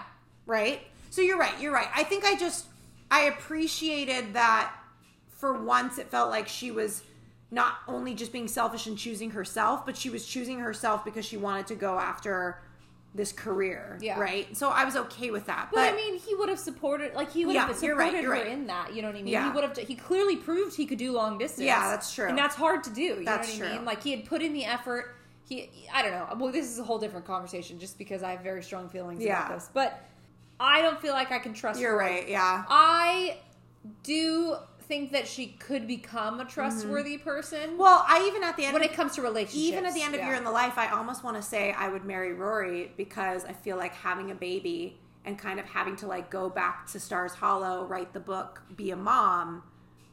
[0.45, 0.81] right?
[1.09, 1.59] So you're right.
[1.59, 1.87] You're right.
[1.95, 2.65] I think I just
[3.11, 4.71] I appreciated that
[5.29, 7.03] for once it felt like she was
[7.51, 11.37] not only just being selfish and choosing herself, but she was choosing herself because she
[11.37, 12.61] wanted to go after
[13.15, 14.19] this career, Yeah.
[14.19, 14.55] right?
[14.55, 15.69] So I was okay with that.
[15.73, 18.13] But, I mean, he would have supported, like he would Yeah, have supported you're right,
[18.21, 18.47] you're her right.
[18.51, 18.93] in that.
[18.93, 19.33] You know what I mean?
[19.33, 19.45] Yeah.
[19.49, 19.75] He would have.
[19.77, 21.65] He clearly proved he could do long distance.
[21.65, 22.27] Yeah, that's true.
[22.27, 23.01] and that's hard to do.
[23.01, 23.85] You That's know what I mean?
[23.85, 25.15] Like he had put in the effort.
[25.47, 26.27] He, I don't know.
[26.37, 29.43] Well, this is a whole different conversation, just because I have very strong feelings Yeah.
[29.47, 29.69] about this.
[29.73, 30.05] But
[30.59, 31.79] I don't feel like I can trust.
[31.79, 31.97] you're her.
[31.97, 32.27] right.
[32.27, 32.65] Yeah.
[32.67, 33.37] I
[34.03, 37.77] do think that she could become a trustworthy person.
[37.77, 40.01] Well, I even at the end when of it comes to relationships, even at the
[40.01, 40.27] end of yeah.
[40.27, 43.53] Year in the Life, I almost want to say I would marry Rory because I
[43.53, 47.33] feel like having a baby and kind of having to like go back to Stars
[47.33, 49.63] Hollow, write the book, be a mom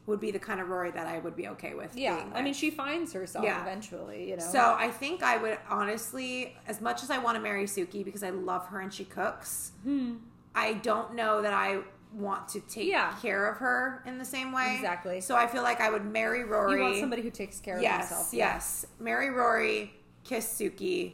[0.05, 1.97] would be the kind of Rory that I would be okay with.
[1.97, 3.61] Yeah, I mean, she finds herself Yeah.
[3.61, 4.29] eventually.
[4.29, 4.43] You know.
[4.43, 8.23] So I think I would honestly, as much as I want to marry Suki because
[8.23, 10.15] I love her and she cooks, hmm.
[10.57, 11.79] I don't know that I
[12.13, 12.87] want to take.
[12.87, 13.13] Yeah.
[13.21, 14.75] care of her in the same way.
[14.75, 15.21] Exactly.
[15.21, 16.77] So I feel like I would marry Rory.
[16.79, 18.33] you want somebody who takes care of yes, himself.
[18.33, 18.85] yes.
[18.99, 19.93] Marry Rory,
[20.23, 21.13] kiss Suki,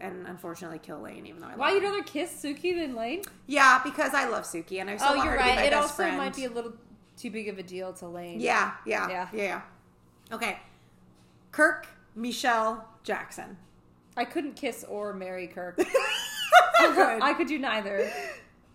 [0.00, 1.26] and unfortunately kill Lane.
[1.26, 3.22] Even though I Why you'd rather kiss Suki than Lane?
[3.46, 5.56] Yeah, because I love Suki and I still Oh, want you're her to be right.
[5.56, 6.16] my It best also friend.
[6.16, 6.72] might be a little
[7.16, 8.40] too big of a deal to Lane.
[8.40, 9.28] yeah, yeah, Yeah.
[9.32, 10.34] yeah, yeah.
[10.36, 10.58] Okay,
[11.52, 13.56] Kirk, Michel, Jackson.
[14.16, 15.78] I couldn't kiss or marry Kirk.
[16.80, 17.20] Oh, good.
[17.22, 18.08] I could do neither.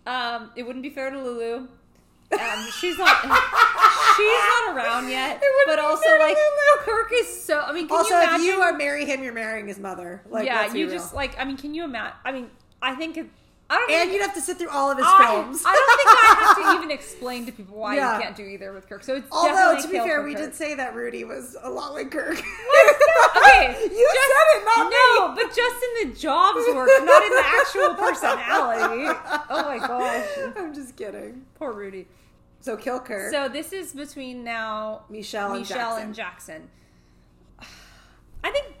[0.06, 1.66] Um, it wouldn't be fair to Lulu.
[2.32, 3.16] Um, she's not.
[4.16, 5.42] she's not around yet.
[5.66, 6.82] But also, like Lulu.
[6.84, 7.60] Kirk is so.
[7.60, 8.46] I mean, can also, you if imagine?
[8.46, 10.22] you are marry him, you're marrying his mother.
[10.28, 10.94] Like, yeah, you real.
[10.94, 11.38] just like.
[11.38, 12.16] I mean, can you imagine?
[12.24, 12.50] I mean,
[12.82, 13.16] I think.
[13.16, 13.26] It,
[13.70, 13.90] I don't.
[13.90, 15.62] and think, you'd have to sit through all of his I, films.
[15.64, 18.16] I don't think I have to even explain to people why Yeah.
[18.16, 19.02] you can't do either with Kirk.
[19.02, 20.42] So it's Although to be fair, we Kirk.
[20.44, 22.36] did say that Rudy was a lot like Kirk.
[23.36, 25.42] Okay, you said it, not No, me.
[25.42, 29.18] but just in the jobs work, not in the actual personality.
[29.50, 30.28] Oh my gosh.
[30.56, 31.44] I'm just kidding.
[31.56, 32.06] Poor Rudy.
[32.60, 33.30] So kill Kirk.
[33.32, 36.02] So this is between now Michel and Michel Jackson.
[36.02, 36.70] and Jackson.
[38.42, 38.74] I think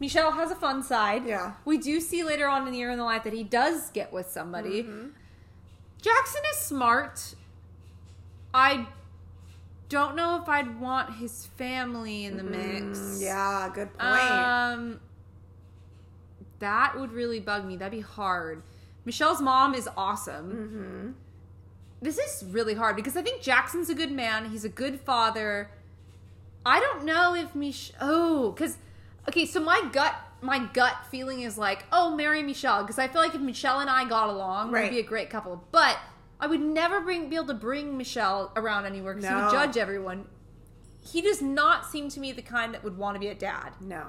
[0.00, 1.24] Michel has a fun side.
[1.26, 1.54] Yeah.
[1.64, 4.12] We do see later on in the year in the life that he does get
[4.12, 4.82] with somebody.
[6.02, 7.34] Jackson is smart.
[8.52, 8.86] I
[9.88, 12.98] don't know if I'd want his family in the mix.
[12.98, 14.30] Mm, yeah, good point.
[14.30, 15.00] Um,
[16.58, 17.76] that would really bug me.
[17.76, 18.62] That'd be hard.
[19.04, 20.50] Michel's mom is awesome.
[20.52, 21.10] mm-hmm.
[22.02, 24.50] This is really hard because I think Jackson's a good man.
[24.50, 25.70] He's a good father.
[26.64, 27.96] I don't know if Michel.
[28.00, 28.76] Oh, because
[29.28, 33.22] Okay, so my gut my gut feeling is like, oh, marry Michel because I feel
[33.22, 34.84] like if Michel and I got along, Right.
[34.84, 35.64] we'd be a great couple.
[35.72, 35.96] But
[36.38, 39.76] I would never bring be able to bring Michel around anywhere because he would judge
[39.76, 40.26] everyone.
[41.00, 43.70] He does not seem to me the kind that would want to be a dad.
[43.80, 44.06] No.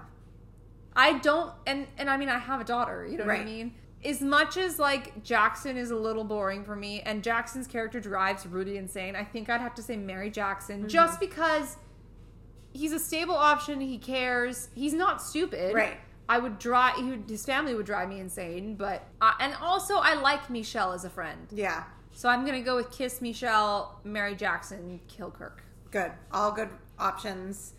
[0.97, 3.05] I don't, and and I mean, I have a daughter.
[3.09, 3.75] You know what I mean.
[4.03, 8.45] As much as like Jackson is a little boring for me, and Jackson's character drives
[8.45, 10.87] Rudy insane, I think I'd have to say marry Jackson Mm-hmm.
[10.89, 11.77] just because
[12.73, 13.79] he's a stable option.
[13.81, 14.69] He cares.
[14.75, 15.73] He's not stupid.
[15.73, 15.97] Right.
[16.29, 16.95] I would drive.
[16.97, 20.91] He would, his family would drive me insane, but uh, and also I like Michel
[20.93, 21.83] as a friend, Yeah.
[22.11, 25.63] so I'm gonna go with Kiss Michel, marry Jackson, kill Kirk.
[25.89, 26.11] Good.
[26.33, 26.69] All good
[26.99, 27.73] options.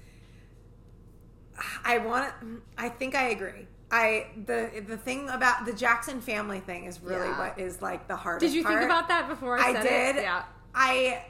[1.84, 2.32] I want
[2.76, 3.66] I think I agree.
[3.90, 7.38] I the the thing about the Jackson family thing is really Yeah.
[7.38, 10.16] what is like the hardest Did you think about that before I I said did.
[10.16, 10.22] it?
[10.22, 10.42] Yeah.
[10.74, 11.24] I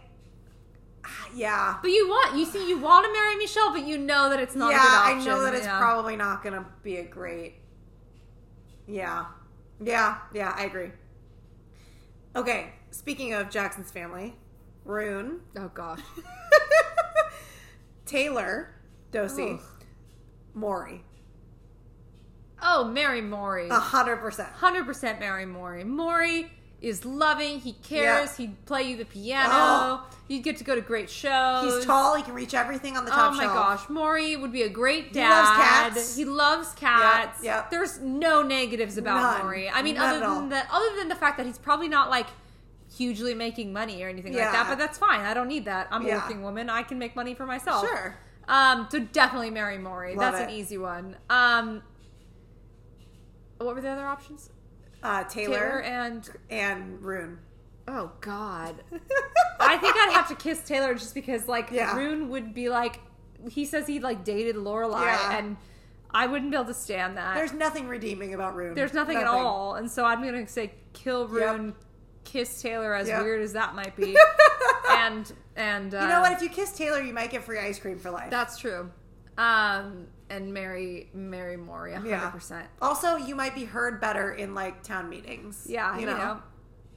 [1.35, 1.77] yeah.
[1.81, 4.55] But you want you see you want to marry Michel, but you know that it's
[4.55, 5.79] not yeah, a good I know that it's Yeah.
[5.79, 7.55] probably not going to be a great.
[8.87, 9.27] Yeah.
[9.81, 10.91] Yeah, yeah, I agree.
[12.35, 14.35] Okay, speaking of Jackson's family,
[14.85, 16.01] Rune, Oh gosh.
[18.07, 18.75] Taylor,
[19.13, 19.61] Dosey.
[20.55, 21.05] Morey.
[22.61, 23.69] Oh, marry Morey.
[23.69, 24.49] A hundred percent.
[24.49, 25.85] Hundred percent marry Morey.
[25.85, 27.61] Morey is loving.
[27.61, 28.39] He cares.
[28.39, 28.47] Yeah.
[28.47, 29.49] He'd play you the piano.
[29.53, 30.07] Oh.
[30.29, 31.73] You get to go to great shows.
[31.75, 32.15] He's tall.
[32.17, 33.33] He can reach everything on the top.
[33.33, 33.55] Oh my shelf.
[33.55, 35.25] gosh, Morey would be a great dad.
[35.25, 35.57] He loves
[35.95, 36.17] cats.
[36.17, 37.43] He loves cats.
[37.45, 37.71] yep.
[37.71, 39.43] There's no negatives about None.
[39.43, 39.69] Morey.
[39.71, 42.27] I mean, None other than the other than the fact that he's probably not like
[42.95, 44.45] hugely making money or anything Yeah.
[44.47, 44.69] like that.
[44.69, 45.21] But that's fine.
[45.21, 45.89] I don't need that.
[45.91, 46.69] I'm a working woman.
[46.69, 47.87] I can make money for myself.
[47.87, 48.17] Sure.
[48.49, 50.15] Um, so definitely marry Morey.
[50.17, 51.17] Love That's an easy one.
[51.31, 51.83] Um,
[53.59, 54.51] what were the other options?
[55.03, 57.39] Uh, Taylor, Taylor, and and Rune.
[57.87, 58.83] oh god,
[59.61, 61.97] I think I'd have to kiss Taylor just because like Yeah.
[61.97, 63.01] Rune would be like
[63.51, 65.39] he says he like dated Lorelai Yeah.
[65.39, 65.57] and
[66.11, 67.35] I wouldn't be able to stand that.
[67.37, 68.75] There's nothing redeeming about Rune.
[68.75, 71.31] There's nothing, at all, and so I'm gonna say kill Yep.
[71.31, 71.75] Rune,
[72.25, 73.23] kiss Taylor as Yep.
[73.23, 74.17] weird as that might be,
[75.07, 76.33] and and uh, You know what?
[76.33, 78.31] If you kiss Taylor, you might get free ice cream for life.
[78.31, 78.91] that's true.
[79.37, 82.31] Um, and marry marry Morey, hundred Yeah.
[82.31, 82.67] percent.
[82.83, 85.67] Also, you might be heard better in like town meetings.
[85.69, 86.43] Yeah, you you know, know.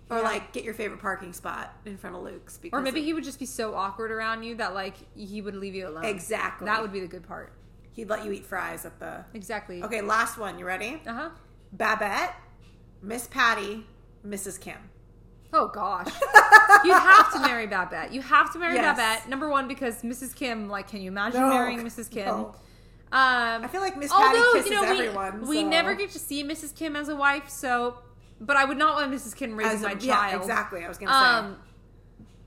[0.09, 0.23] or Yeah.
[0.23, 2.57] like get your favorite parking spot in front of Luke's.
[2.57, 5.55] Because Or maybe he would just be so awkward around you that like he would
[5.55, 6.03] leave you alone.
[6.05, 6.65] Exactly.
[6.65, 7.53] That would be the good part.
[7.93, 9.23] he'd let you eat fries at the.
[9.33, 9.83] Exactly.
[9.83, 10.57] Okay, last one.
[10.57, 11.01] You ready?
[11.05, 11.29] Uh huh.
[11.73, 12.33] Babette,
[13.01, 13.85] Miss Patty,
[14.25, 14.59] Mrs.
[14.59, 14.77] Kim.
[15.53, 16.07] Oh gosh.
[16.85, 18.13] you have to marry Babette.
[18.13, 18.95] You have to marry Yes.
[18.97, 19.29] Babette.
[19.29, 20.35] Number one because Mrs.
[20.35, 20.69] Kim.
[20.69, 21.49] Like, can you imagine No.
[21.49, 22.09] marrying Mrs.
[22.09, 22.25] Kim?
[22.27, 22.55] No.
[23.13, 25.45] Um, I feel like Miss Patty kisses you know we, everyone.
[25.47, 26.73] we so- never get to see Mrs.
[26.75, 27.97] Kim as a wife, so.
[28.39, 29.35] But I would not want Mrs.
[29.35, 30.41] Kim raising a- my yeah, child.
[30.41, 30.83] exactly.
[30.85, 31.17] I was gonna say.
[31.49, 31.57] Um,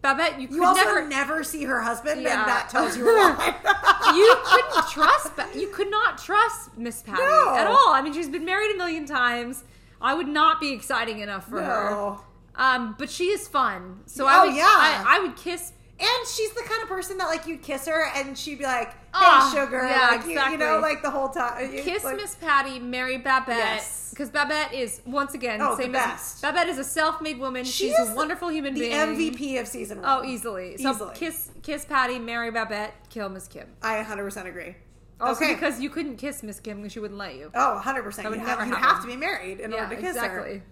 [0.03, 1.07] Babette, you could you also never.
[1.09, 2.41] never, see her husband, Yeah.
[2.41, 4.15] and that tells you a lot.
[4.15, 7.55] you couldn't trust Ba- you could not trust Miss Patty No.
[7.57, 7.93] at all.
[7.93, 9.65] I mean, she's been married a million times.
[10.03, 12.17] I would not be exciting enough for her.
[12.57, 14.01] Um, but she is fun.
[14.07, 14.65] So Oh, I would yeah.
[14.67, 18.07] I, I would kiss And she's the kind of person that like you'd kiss her
[18.17, 20.83] and she'd be like, "Hey, Ah, sugar," yeah, like, you, you know, exactly.
[20.83, 21.73] like the whole time.
[21.73, 23.57] You- kiss like- Miss Patty, marry Babette.
[23.59, 24.11] Yes.
[24.11, 26.37] Because Babette is once again Oh, the same best.
[26.37, 27.65] as Babette is a self-made woman.
[27.65, 28.93] She She's is a wonderful human the being.
[28.93, 30.09] MVP of season one.
[30.09, 30.77] Oh, easily.
[30.79, 31.15] So Easily.
[31.15, 33.67] kiss kiss Patty, marry Babette, kill Miss Kim.
[33.83, 34.75] I 100% agree.
[35.21, 35.55] Also okay.
[35.55, 37.51] because you couldn't kiss Miss Kim because she wouldn't let you.
[37.55, 38.17] Oh, 100%.
[38.17, 38.89] That would you never have, you happen.
[38.95, 40.25] have to be married in order to kiss her.
[40.25, 40.63] exactly.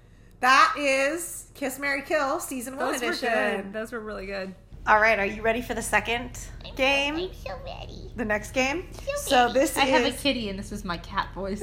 [0.43, 0.49] Her.
[0.49, 3.33] That is Kiss Marry Kill season one Those were edition.
[3.63, 3.73] good.
[3.73, 4.55] Those were really good.
[4.87, 6.39] All right, are you ready for the second
[6.77, 7.15] game?
[7.17, 8.11] I'm so ready.
[8.17, 8.89] The next game?
[8.93, 9.53] So So ready.
[9.61, 11.63] this I have a kitty, and this is my cat voice.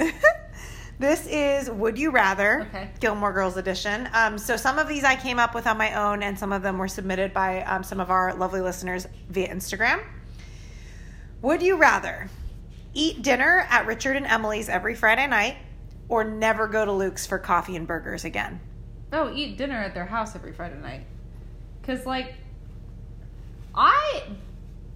[1.00, 2.90] this is Would You Rather Okay.
[3.02, 4.08] Gilmore Girls edition.
[4.14, 6.62] Um, so some of these I came up with on my own, and some of
[6.62, 10.02] them were submitted by um, some of our lovely listeners via Instagram.
[11.42, 12.30] Would you rather
[12.94, 15.58] eat dinner at Richard and Emily's every Friday night,
[16.08, 18.62] or never go to Luke's for coffee and burgers again?
[19.14, 21.02] Oh, eat dinner at their house every Friday night.
[21.84, 22.34] Cause like,
[23.74, 24.24] I,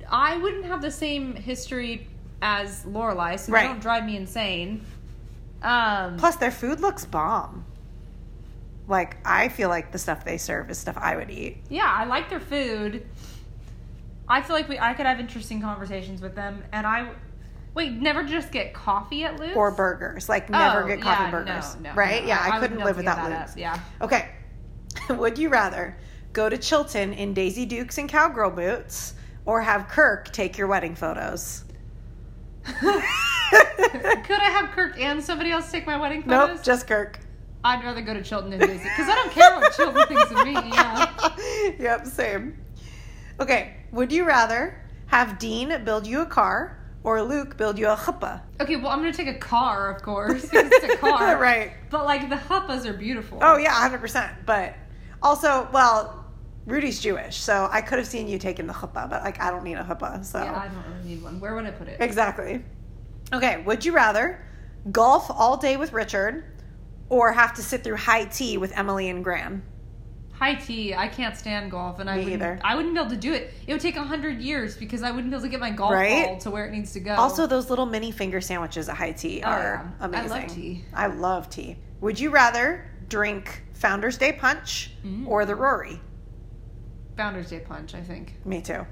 [0.09, 2.07] I wouldn't have the same history
[2.41, 3.61] as Lorelai, so Right.
[3.63, 4.83] they don't drive me insane.
[5.61, 7.65] Um, Plus, their food looks bomb.
[8.87, 11.57] Like I feel like the stuff they serve is stuff I would eat.
[11.69, 13.05] yeah, I like their food.
[14.27, 17.09] I feel like we I could have interesting conversations with them, and I
[17.73, 21.31] wait never just get coffee at Luke's Or burgers, like never Oh, get coffee yeah,
[21.31, 22.21] burgers, no, no, right?
[22.23, 22.27] no.
[22.29, 23.51] Yeah, I, wouldn't couldn't live able to give without Luke's.
[23.53, 23.79] up, Yeah.
[24.01, 24.29] Okay.
[25.09, 25.97] Would you rather
[26.33, 29.13] go to Chilton in Daisy Dukes and cowgirl boots
[29.45, 31.63] or have Kirk take your wedding photos?
[32.65, 36.55] Could I have Kirk and somebody else take my wedding photos?
[36.57, 37.19] Nope, just Kirk.
[37.63, 40.45] I'd rather go to Chilton and Daisy because I don't care what Chilton thinks of
[40.45, 40.53] me.
[40.53, 41.35] Yeah.
[41.79, 42.57] yep, same.
[43.39, 43.77] Okay.
[43.91, 48.41] Would you rather have Dean build you a car or Luke build you a chuppah?
[48.61, 50.41] Okay, well, I'm gonna take a car, of course.
[50.43, 51.37] because it's a car.
[51.37, 51.71] right.
[51.89, 53.39] But like the chuppas are beautiful.
[53.41, 54.31] Oh yeah, hundred percent.
[54.45, 54.75] But
[55.21, 56.25] also, well,
[56.65, 59.63] Rudy's Jewish, so I could have seen you taking the chuppah, but like I don't
[59.63, 61.39] need a chuppah, so Yeah, I don't really need one.
[61.39, 61.97] Where would I put it?
[61.99, 62.63] exactly.
[63.33, 64.45] Okay, would you rather
[64.91, 66.45] golf all day with Richard,
[67.09, 69.63] or have to sit through high tea with Emily and Gran?
[70.43, 70.93] High tea.
[70.93, 72.59] I can't stand golf, and I Me wouldn't, either.
[72.65, 73.53] I wouldn't be able to do it.
[73.65, 75.93] It would take a hundred years because I wouldn't be able to get my golf
[75.93, 76.25] Right?
[76.25, 77.15] ball to where it needs to go.
[77.15, 80.31] Also, those little mini finger sandwiches at high tea Oh, are amazing.
[80.31, 80.85] I love tea.
[80.93, 81.77] I love tea.
[82.01, 85.27] Would you rather drink Founder's Day Punch Mm.
[85.29, 86.01] or the Rory?
[87.15, 87.95] Founder's Day punch.
[87.95, 88.33] I think.
[88.45, 88.85] Me too.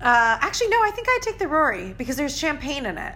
[0.00, 0.78] Uh, actually, no.
[0.82, 3.14] I think I'd take the Rory because there's champagne in it.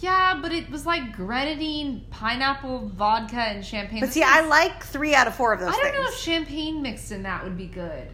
[0.00, 4.00] Yeah, but it was like grenadine, pineapple, vodka, and champagne.
[4.00, 5.96] But This see, I like three out of four of those I don't things.
[5.96, 8.08] know if champagne mixed in that would be good.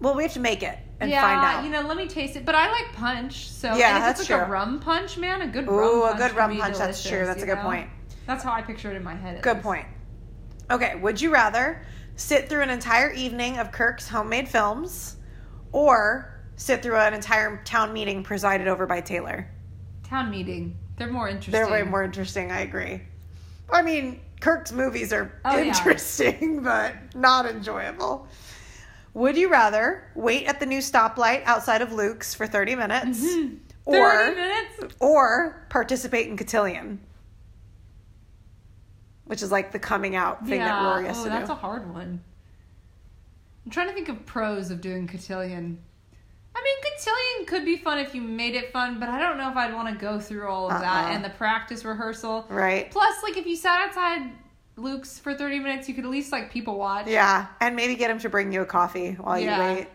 [0.00, 1.64] well, we have to make it and yeah, find out.
[1.64, 2.44] you know, let me taste it.
[2.44, 4.46] But I like punch, so Yeah, and if that's it's like true.
[4.46, 6.12] a rum punch, man, a good Ooh, rum punch.
[6.20, 6.76] Ooh, a good rum punch.
[6.78, 7.24] That's true.
[7.24, 7.62] That's a good know?
[7.64, 7.88] point.
[8.26, 9.40] That's how I picture it in my head.
[9.42, 9.64] Good least.
[9.64, 9.86] point.
[10.70, 11.82] Okay, would you rather
[12.16, 15.16] sit through an entire evening of Kirk's homemade films
[15.72, 19.50] or sit through an entire town meeting presided over by Taylor?
[20.04, 20.76] Town meeting.
[21.00, 21.52] They're more interesting.
[21.52, 23.00] They're way more interesting, I agree.
[23.72, 25.64] I mean, Kirk's movies are Oh, yeah.
[25.64, 28.28] interesting, but not enjoyable.
[29.14, 33.60] Would you rather wait at the new stoplight outside of Luke's for 30 minutes Mhm.
[33.86, 34.94] or minutes?
[35.00, 37.00] or participate in Cotillion?
[39.24, 41.52] Which is like the coming out thing that Rory has oh, to that's do.
[41.54, 42.20] a hard one.
[43.64, 45.78] I'm trying to think of pros of doing cotillion.
[46.60, 49.50] I mean, cotillion could be fun if you made it fun, but I don't know
[49.50, 51.12] if I'd want to go through all of that Uh-uh.
[51.14, 52.44] and the practice rehearsal.
[52.50, 52.90] right?
[52.90, 54.30] Plus, like if you sat outside
[54.76, 57.06] Luke's for 30 minutes, you could at least like people watch.
[57.06, 59.56] Yeah, and maybe get him to bring you a coffee while Yeah.
[59.68, 59.88] you wait.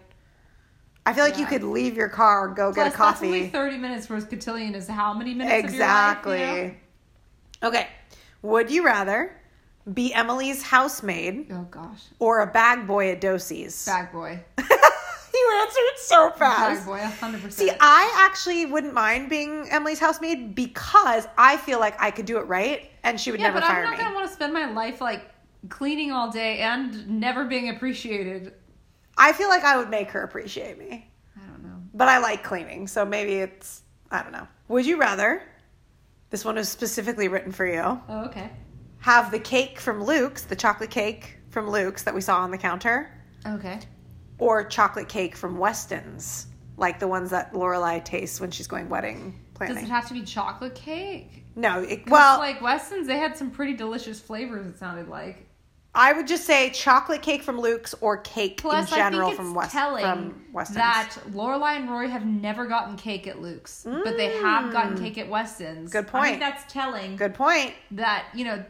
[1.06, 3.28] I feel like you could leave your car, go Plus, get a that's coffee.
[3.28, 6.42] only 30 minutes, whereas cotillion is how many minutes Exactly.
[6.42, 6.74] of your life?
[7.64, 7.88] Okay.
[8.42, 9.40] Would you rather
[9.94, 11.46] be Emily's housemaid?
[11.52, 13.86] Oh gosh, or a bag boy at Doose's?
[13.86, 14.40] bag boy,
[15.36, 16.86] you answered so fast.
[16.86, 17.46] boy, 100.
[17.46, 22.26] Uh, See, I actually wouldn't mind being Emily's housemaid because I feel like I could
[22.26, 24.54] do it right and she would Yeah, never but I'm not gonna want to spend
[24.54, 25.30] my life like
[25.70, 28.54] cleaning all day and never being appreciated.
[29.18, 31.10] I feel like I would make her appreciate me.
[31.38, 31.78] I don't know.
[31.94, 33.82] But I like cleaning, so maybe it's
[34.12, 34.48] I don't know.
[34.68, 35.42] Would you rather?
[36.30, 37.82] This one is specifically written for you.
[38.10, 38.50] Oh, okay.
[39.00, 42.58] Have the cake from Luke's, the chocolate cake from Luke's that we saw on the
[42.58, 43.10] counter,
[43.48, 43.80] Okay.
[44.40, 49.40] Or chocolate cake from Weston's, like the ones that Lorelai tastes when she's going wedding
[49.54, 49.76] planning.
[49.76, 51.44] Does it have to be chocolate cake?
[51.56, 54.66] no, it, well, like Weston's, they had some pretty delicious flavors.
[54.68, 55.48] It sounded like.
[55.98, 59.54] I would just say chocolate cake from Luke's or cake Plus, in general I from
[59.54, 60.76] West from Weston's.
[60.76, 65.18] that Lorelai and Rory have never gotten cake at Luke's, but they have gotten cake
[65.18, 65.90] at Weston's.
[65.90, 65.94] Mm.
[65.94, 66.26] Good I point.
[66.26, 67.74] think that's telling Good point.
[67.92, 68.66] that you know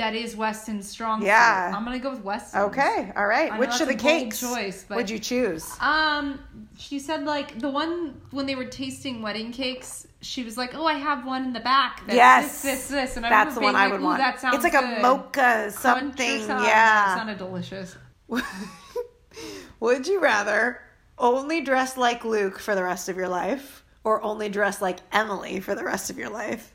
[0.00, 1.22] that is Weston's strong.
[1.22, 1.70] Yeah.
[1.70, 1.76] suit.
[1.76, 2.64] I'm gonna go with Weston's.
[2.70, 3.56] Okay, all right.
[3.58, 5.70] Which of the cakes choice, but- would you choose?
[5.80, 6.40] Um,
[6.78, 10.86] she said like the one when they were tasting wedding cakes, she was like, "Oh,
[10.86, 12.00] I have one in the back.
[12.06, 12.62] That's Yes.
[12.62, 14.18] this, this, this." And I That's the one I would want.
[14.18, 16.40] That sounds it's like a mocha something.
[16.40, 16.66] something.
[16.66, 17.12] Yeah.
[17.14, 17.96] It sounded delicious.
[19.80, 20.80] Would you rather
[21.18, 25.60] only dress like Luke for the rest of your life or only dress like Emily
[25.60, 26.72] for the rest of your life?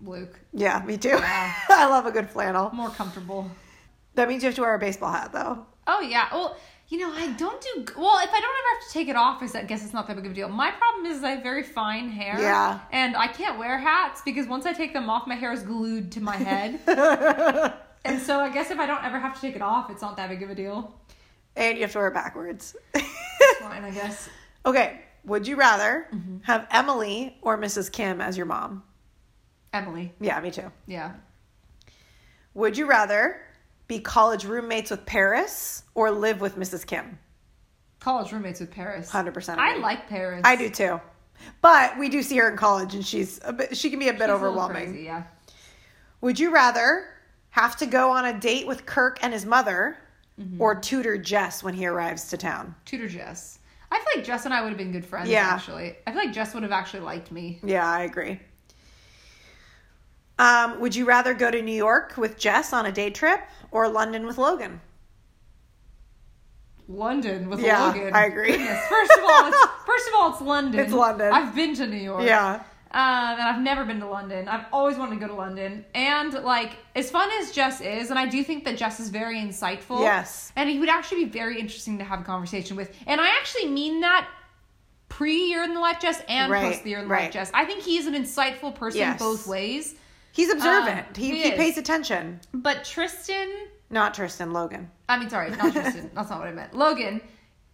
[0.00, 1.08] Luke, Yeah, me too.
[1.10, 1.52] Yeah.
[1.68, 2.70] I love a good flannel.
[2.72, 3.50] more comfortable.
[4.14, 5.66] That means you have to wear a baseball hat though.
[5.86, 6.28] Oh yeah.
[6.32, 6.56] Well,
[6.88, 8.18] you know, I don't do well.
[8.18, 10.24] If I don't ever have to take it off, I guess it's not that big
[10.26, 10.48] of a deal.
[10.48, 12.40] My problem is I have very fine hair.
[12.40, 12.80] Yeah.
[12.92, 16.10] And I can't wear hats because once I take them off, my hair is glued
[16.12, 16.80] to my head.
[18.04, 20.16] and so I guess if I don't ever have to take it off, it's not
[20.16, 20.94] that big of a deal.
[21.56, 22.74] and you have to wear it backwards.
[22.94, 24.28] It's fine, I guess.
[24.64, 26.38] okay, would you rather Mm-hmm.
[26.44, 27.92] have Emily or Mrs.
[27.92, 28.82] Kim as your mom?
[29.82, 30.12] Emily.
[30.20, 30.70] Yeah, me too.
[30.86, 31.12] Yeah.
[32.54, 33.40] Would you rather
[33.86, 36.86] be college roommates with Paris or live with Mrs.
[36.86, 37.18] Kim?
[38.00, 39.10] College roommates with Paris.
[39.10, 39.82] 100% I agree.
[39.82, 40.42] like Paris.
[40.44, 41.00] I do too.
[41.62, 44.12] But we do see her in college and she's a bit she can be a
[44.12, 44.86] bit She's a overwhelming.
[44.92, 45.24] crazy, yeah.
[46.20, 47.06] Would you rather
[47.50, 49.96] have to go on a date with Kirk and his mother
[50.40, 50.62] Mm-hmm.
[50.62, 52.72] or tutor Jess when he arrives to town?
[52.84, 53.58] Tutor Jess.
[53.90, 55.48] I feel like Jess and I would have been good friends, Yeah.
[55.50, 55.96] actually.
[56.06, 57.58] I feel like Jess would have actually liked me.
[57.64, 58.38] Yeah, I agree.
[60.38, 63.88] Um, would you rather go to New York with Jess on a day trip or
[63.88, 64.80] London with Logan?
[66.88, 68.14] London with Yeah, Logan.
[68.14, 68.52] I agree.
[68.52, 68.80] Goodness.
[68.88, 70.80] First of all, it's, first of all, it's London.
[70.80, 71.32] It's London.
[71.32, 72.22] I've been to New York.
[72.24, 72.62] Yeah.
[72.90, 73.00] Um,
[73.38, 74.48] and I've never been to London.
[74.48, 75.84] I've always wanted to go to London.
[75.94, 79.36] And like, as fun as Jess is, and I do think that Jess is very
[79.38, 80.00] insightful.
[80.00, 80.50] Yes.
[80.56, 82.94] And he would actually be very interesting to have a conversation with.
[83.06, 84.26] And I actually mean that
[85.10, 87.24] pre year in the life Jess and Right, post the year in the right.
[87.24, 87.50] life Jess.
[87.52, 89.18] I think he's an insightful person Yes.
[89.18, 89.96] both ways.
[90.38, 91.00] He's observant.
[91.00, 92.40] Uh, he, he he pays attention.
[92.54, 93.48] But Tristan,
[93.90, 94.88] Not Tristan Logan.
[95.08, 96.10] I mean, sorry, not Tristan.
[96.14, 96.74] that's not what I meant.
[96.74, 97.20] Logan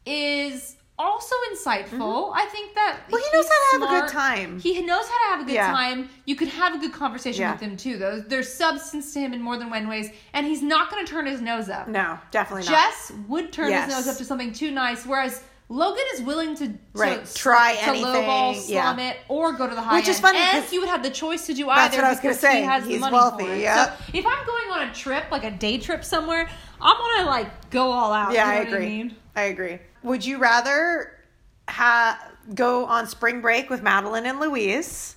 [0.07, 2.33] is also insightful.
[2.35, 3.13] I think that Mm-hmm.
[3.13, 4.61] Well, he knows how to have a good time.
[4.61, 5.73] He knows how to have a good Yeah.
[5.73, 6.09] time.
[6.25, 7.53] You could have a good conversation Yeah.
[7.53, 7.99] with him too.
[7.99, 11.11] Though there's substance to him in more than one ways, and he's not going to
[11.13, 11.89] turn his nose up.
[11.89, 12.71] No, definitely not.
[12.79, 13.87] Jess would turn Yes.
[13.87, 17.75] his nose up to something too nice, whereas Logan is willing to, to Right, try
[17.77, 18.83] to anything, lowball, yeah.
[18.85, 21.11] slum it, or go to the high Which is funny, and you would have the
[21.11, 21.81] choice to do either.
[21.81, 22.59] That's what I was gonna say.
[22.59, 23.61] He has the He's money wealthy, For it.
[23.61, 23.97] yep.
[23.99, 26.49] So if I'm going on a trip, like a day trip somewhere,
[26.81, 28.33] I'm gonna like go all out.
[28.33, 28.87] Yeah, you know I agree.
[28.89, 29.17] mean?
[29.35, 29.79] I agree.
[30.03, 31.19] Would you rather
[31.69, 32.21] ha-
[32.55, 35.17] go on spring break with Madeline and Louise?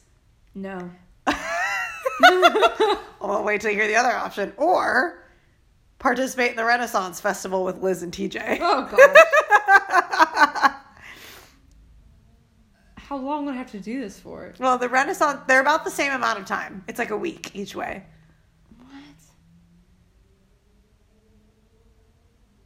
[0.56, 0.90] No.
[3.22, 4.54] I'll wait till you hear the other option.
[4.58, 5.24] Or
[6.00, 8.60] participate in the Renaissance Festival with Liz and TJ.
[8.62, 10.74] Oh gosh.
[12.96, 14.54] How long would I have to do this for?
[14.60, 16.84] Well, the Renaissance, they're about the same amount of time.
[16.90, 18.04] It's like a week each way.
[18.80, 18.92] What?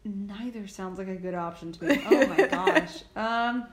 [0.04, 2.04] Neither sounds like a good option to me.
[2.10, 3.04] Oh my gosh.
[3.16, 3.68] Um.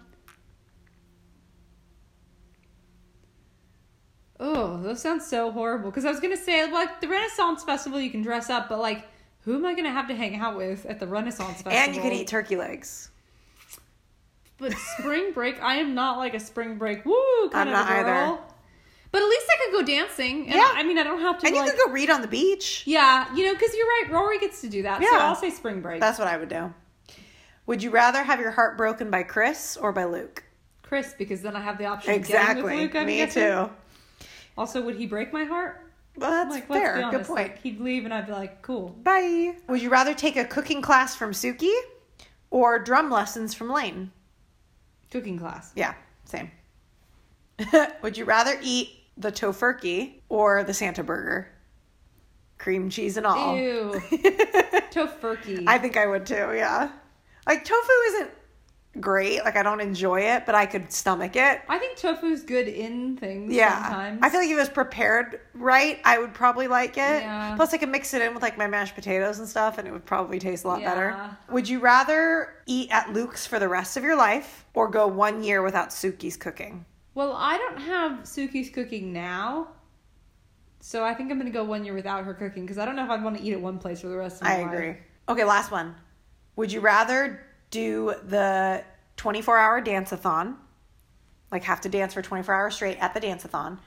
[4.40, 5.90] Oh, those sounds so horrible.
[5.90, 9.06] Because I was gonna say, like the Renaissance Festival, you can dress up, but like,
[9.48, 11.72] who am I gonna have to hang out with at the Renaissance Festival?
[11.72, 13.08] And you could eat turkey legs.
[14.58, 17.96] But spring break, I am not like a spring break woo kind I'm of girl.
[18.34, 18.38] either.
[19.10, 20.44] But at least I could go dancing.
[20.48, 20.70] And Yeah.
[20.74, 21.46] I mean, I don't have to.
[21.46, 22.82] And you like, could go read on the beach.
[22.86, 24.04] Yeah, you know, because you're right.
[24.10, 25.00] Rory gets to do that.
[25.02, 25.24] So Yeah.
[25.24, 25.98] I'll say spring break.
[26.00, 26.74] That's what I would do.
[27.64, 30.44] Would you rather have your heart broken by Chris or by Luke?
[30.82, 32.76] Chris, because then I have the option Exactly.
[32.76, 32.92] Luke.
[33.06, 33.42] Me guessing.
[33.42, 33.70] too.
[34.58, 35.87] Also, would he break my heart?
[36.18, 37.10] Well, that's like, let's fair.
[37.10, 37.48] be Good point.
[37.50, 38.88] Like, he'd leave, and I'd be like, cool.
[39.02, 39.54] Bye.
[39.68, 41.72] Would you rather take a cooking class from Suki
[42.50, 44.10] or drum lessons from Lane?
[45.10, 45.72] Cooking class.
[45.76, 45.94] Yeah,
[46.24, 46.50] same.
[48.02, 51.48] Would you rather eat the tofurkey or the Santa burger?
[52.58, 53.56] Cream cheese and all.
[53.56, 53.92] Ew.
[54.90, 55.64] Tofurkey.
[55.68, 56.90] I think I would too, yeah.
[57.46, 58.30] Like tofu isn't
[59.00, 59.44] great.
[59.44, 61.60] Like I don't enjoy it, but I could stomach it.
[61.68, 63.82] I think tofu's good in things Yeah.
[63.82, 64.20] sometimes.
[64.22, 67.22] I feel like if it was prepared right, I would probably like it.
[67.22, 67.54] Yeah.
[67.56, 69.92] Plus I could mix it in with like my mashed potatoes and stuff and it
[69.92, 71.16] would probably taste a lot better.
[71.50, 75.42] Would you rather eat at Luke's for the rest of your life or go one
[75.42, 76.84] year without Suki's cooking?
[77.14, 79.68] Well, I don't have Suki's cooking now.
[80.80, 82.94] So I think I'm going to go one year without her cooking because I don't
[82.94, 84.62] know if I'd want to eat at one place for the rest of my I
[84.62, 84.72] life.
[84.72, 84.96] agree.
[85.28, 85.94] Okay, last one.
[86.56, 87.40] Would you rather
[87.70, 88.84] do the
[89.16, 90.56] 24 hour dance a thon,
[91.50, 93.80] like have to dance for 24 hours straight at the dance a thon,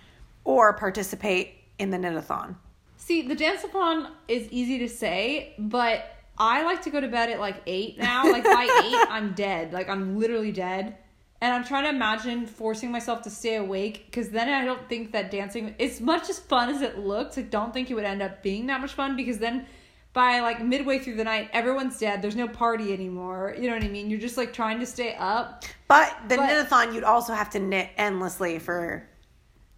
[0.43, 2.57] or participate in the knit a thon?
[3.01, 6.05] See, the dance-a-thon is easy to say, but
[6.37, 8.31] I like to go to bed at like eight now.
[8.31, 9.73] Like by eight, I'm dead.
[9.73, 10.97] Like I'm literally dead.
[11.41, 15.13] And I'm trying to imagine forcing myself to stay awake because then I don't think
[15.13, 18.21] that dancing, as much as fun as it looks, I don't think it would end
[18.21, 19.65] up being that much fun because then
[20.13, 22.21] by like midway through the night, everyone's dead.
[22.21, 23.55] There's no party anymore.
[23.57, 24.09] You know what I mean?
[24.09, 25.63] You're just like trying to stay up.
[25.87, 29.07] But the But- knit-a-thon, you'd also have to knit endlessly for.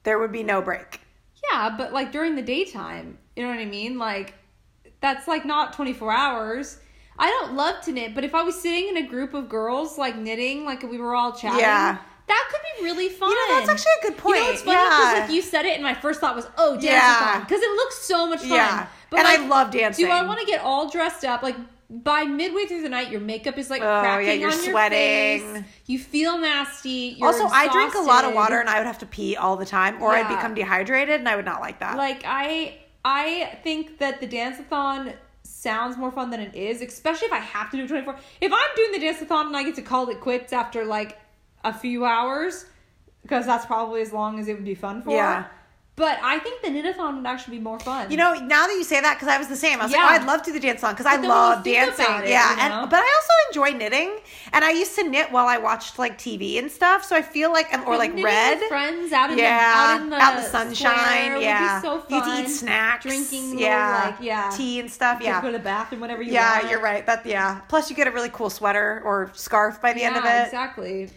[0.03, 0.99] There would be no break.
[1.51, 3.97] Yeah, but like during the daytime, you know what I mean?
[3.97, 4.34] Like
[5.01, 6.79] that's like not 24 hours.
[7.19, 9.97] I don't love to knit, but if I was sitting in a group of girls
[9.99, 11.97] like knitting, like we were all chatting, Yeah.
[12.27, 13.29] that could be really fun.
[13.29, 14.38] You know, that's actually a good point.
[14.38, 14.77] You know what's funny?
[14.77, 15.19] Because Yeah.
[15.21, 17.39] like you said it, and my first thought was, oh, dance Yeah.
[17.41, 18.49] because it looks so much fun.
[18.49, 18.88] Yeah.
[19.14, 20.05] But And I love dancing.
[20.05, 21.43] Do I want to get all dressed up?
[21.43, 21.55] Like
[21.89, 24.72] by midway through the night, your makeup is like Oh, yeah, cracking you're on your
[24.74, 25.53] sweating.
[25.53, 25.64] face.
[25.86, 27.16] You feel nasty.
[27.18, 29.55] You're also, I drink a lot of water and I would have to pee all
[29.57, 31.97] the time, or I'd become dehydrated, and I would not like that.
[31.97, 37.34] Like I I think that the dance-a-thon sounds more fun than it is, especially if
[37.34, 38.16] I have to do 24.
[38.41, 41.20] If I'm doing the dance-a-thon and I get to call it quits after like
[41.64, 42.66] a few hours,
[43.22, 45.11] because that's probably as long as it would be fun for.
[45.11, 45.45] Yeah.
[45.95, 48.09] But I think the knit-a-thon would actually be more fun.
[48.09, 49.79] You know, now that you say that, because I was the same.
[49.79, 50.05] I was Yeah.
[50.05, 51.43] like, oh, I'd love to do the dance song because I But then when you
[51.43, 52.05] love dancing.
[52.23, 52.61] it, yeah, you know?
[52.81, 54.17] and but I also enjoy knitting,
[54.53, 57.03] and I used to knit while I watched like TV and stuff.
[57.03, 60.09] So I feel like, or But like with friends out in yeah, the out in
[60.09, 61.39] the, out in the sunshine.
[61.41, 62.29] yeah, would be so you fun.
[62.37, 65.19] get to eat snacks, drinking little, yeah, like yeah, tea and stuff.
[65.21, 66.33] Yeah, go to the bathroom whenever you want.
[66.33, 66.71] yeah, want.
[66.71, 67.05] you're right.
[67.05, 67.61] That yeah.
[67.67, 70.45] Plus, you get a really cool sweater or scarf by the end of it.
[70.47, 71.11] exactly.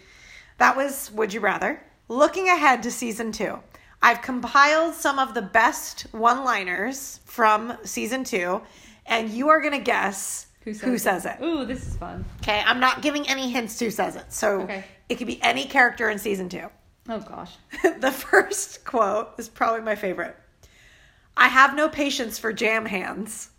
[0.59, 1.81] That was Would You Rather.
[2.09, 3.59] Looking ahead to season two,
[4.01, 8.61] I've compiled some of the best one liners from season two,
[9.05, 11.37] and you are going to guess Who says, who says it.
[11.41, 12.23] Ooh, this is fun.
[12.41, 14.31] Okay, I'm not giving any hints who says it.
[14.31, 14.83] So Okay.
[15.09, 16.67] it could be any character in season two.
[17.09, 17.53] Oh gosh.
[17.99, 20.35] the first quote is probably my favorite.
[21.35, 23.49] I have no patience for jam hands.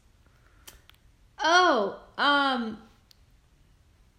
[1.43, 2.78] Oh, um,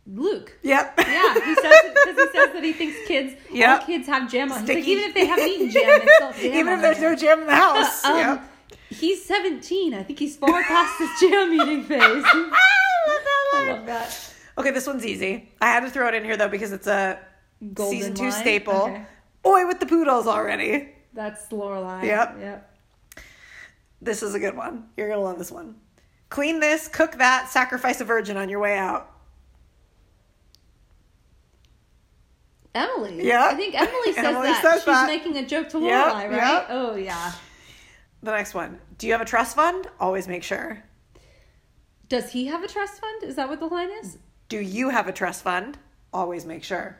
[0.07, 0.57] Luke.
[0.63, 0.93] Yep.
[0.97, 3.79] Yeah, he says because he says that he thinks kids, Yep.
[3.81, 4.61] all kids have jam on.
[4.61, 7.15] He's like, even if they haven't eaten jam, it's still jam Even if there's no
[7.15, 8.03] jam in the house.
[8.05, 8.43] Um, yep.
[8.89, 9.93] He's 17.
[9.93, 12.01] I think he's far past his jam eating phase.
[12.25, 14.33] I love that.
[14.57, 15.51] Okay, this one's easy.
[15.61, 17.19] I had to throw it in here though because it's a
[17.73, 18.31] Golden season two line?
[18.31, 18.73] staple.
[18.73, 19.05] Okay.
[19.43, 20.89] Boy with the poodles already.
[21.13, 22.03] That's Lorelai.
[22.03, 22.37] Yep.
[22.39, 22.75] Yep.
[24.01, 24.85] This is a good one.
[24.97, 25.75] You're gonna love this one.
[26.29, 29.11] Clean this, cook that, sacrifice a virgin on your way out.
[32.75, 33.25] Emily.
[33.27, 33.45] Yeah.
[33.45, 34.61] I think Emily says Emily that.
[34.61, 35.07] says She's that.
[35.07, 35.87] making a joke to Lorelai,
[36.23, 36.31] Yep, right?
[36.53, 36.65] yep.
[36.69, 37.31] Oh yeah.
[38.21, 38.79] The next one.
[38.97, 39.87] Do you have a trust fund?
[39.99, 40.83] Always make sure.
[42.09, 43.23] Does he have a trust fund?
[43.23, 44.17] Is that what the line is?
[44.49, 45.77] Do you have a trust fund?
[46.13, 46.97] Always make sure.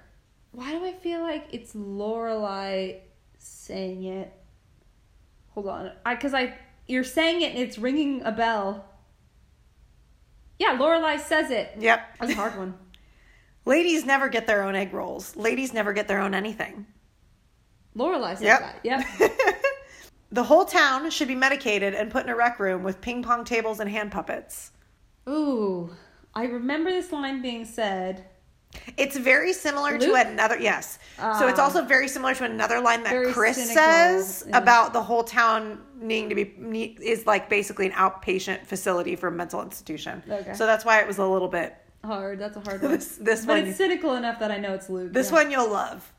[0.52, 2.98] Why do I feel like it's Lorelai
[3.38, 4.34] saying it?
[5.52, 6.58] Hold on, I because I
[6.88, 8.86] you're saying it and it's ringing a bell.
[10.58, 11.72] Yeah, Lorelai says it.
[11.80, 12.18] Yep.
[12.20, 12.74] That's a hard one.
[13.70, 15.36] Ladies never get their own egg rolls.
[15.36, 16.88] Ladies never get their own anything.
[17.96, 18.60] Lorelai says Yep.
[18.60, 18.80] that.
[18.84, 19.32] Yep.
[20.32, 23.44] The whole town should be medicated and put in a rec room with ping pong
[23.44, 24.72] tables and hand puppets.
[25.28, 25.90] Ooh,
[26.36, 28.26] I remember this line being said.
[28.96, 31.00] It's very similar to another yes.
[31.18, 31.64] so it's Ah.
[31.64, 36.36] also very similar to another line that Chris says about the whole town needing to
[36.36, 40.22] be is like basically an outpatient facility for a mental institution.
[40.30, 40.54] Okay.
[40.54, 42.40] So that's why it was a little bit Hard.
[42.40, 42.92] That's a hard one.
[42.92, 45.14] this this but one it's cynical enough that I know it's Luke.
[45.14, 45.36] this yeah.
[45.36, 46.12] one you'll love.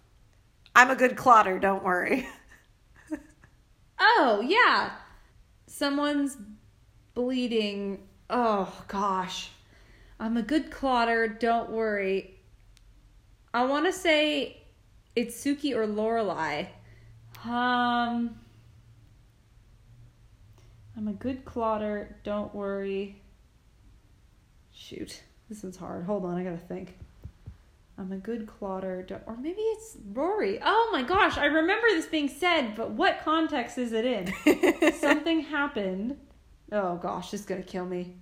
[0.74, 2.26] I'm a good clotter, don't worry.
[4.02, 4.92] Oh yeah,
[5.66, 6.36] someone's
[7.12, 8.06] bleeding.
[8.30, 9.50] Oh gosh,
[10.18, 11.28] I'm a good clotter.
[11.28, 12.40] Don't worry.
[13.52, 14.62] I want to say
[15.14, 16.68] it's Sookie or Lorelai.
[17.44, 18.38] Um,
[20.96, 22.16] I'm a good clotter.
[22.24, 23.20] Don't worry.
[24.72, 26.04] Shoot, this one's hard.
[26.04, 26.96] Hold on, I gotta think.
[27.98, 29.04] I'm a good clotter.
[29.26, 30.58] Or maybe it's Rory.
[30.64, 34.94] Oh my gosh, I remember this being said, but what context is it in?
[34.94, 36.16] Something happened.
[36.72, 38.14] Oh gosh, this is gonna kill me.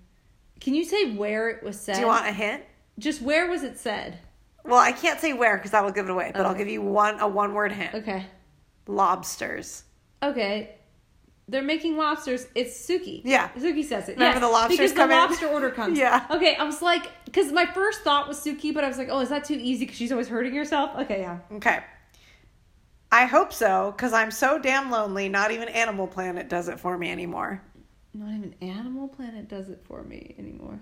[0.60, 1.94] Can you say where it was said?
[1.94, 2.64] Do you want a hint?
[2.98, 4.18] Just where was it said?
[4.64, 6.82] Well, I can't say where because that will give it away, but I'll give you
[6.82, 7.94] one a one word hint.
[7.94, 8.26] Okay.
[8.88, 9.84] Lobsters.
[10.22, 10.74] Okay.
[11.48, 12.46] They're making lobsters.
[12.54, 13.22] It's Sookie.
[13.24, 13.48] Yeah.
[13.56, 14.12] Sookie says it.
[14.16, 15.20] Remember yes, the lobsters because come the in?
[15.22, 15.98] lobster order comes.
[15.98, 16.26] Yeah.
[16.30, 19.20] Okay, I was like, because my first thought was Sookie, but I was like, oh,
[19.20, 19.86] is that too easy?
[19.86, 20.90] Because she's always hurting herself.
[20.98, 21.38] Okay, yeah.
[21.52, 21.80] Okay.
[23.10, 25.30] I hope so, because I'm so damn lonely.
[25.30, 27.62] Not even Animal Planet does it for me anymore.
[28.12, 30.78] Not even Animal Planet does it for me anymore.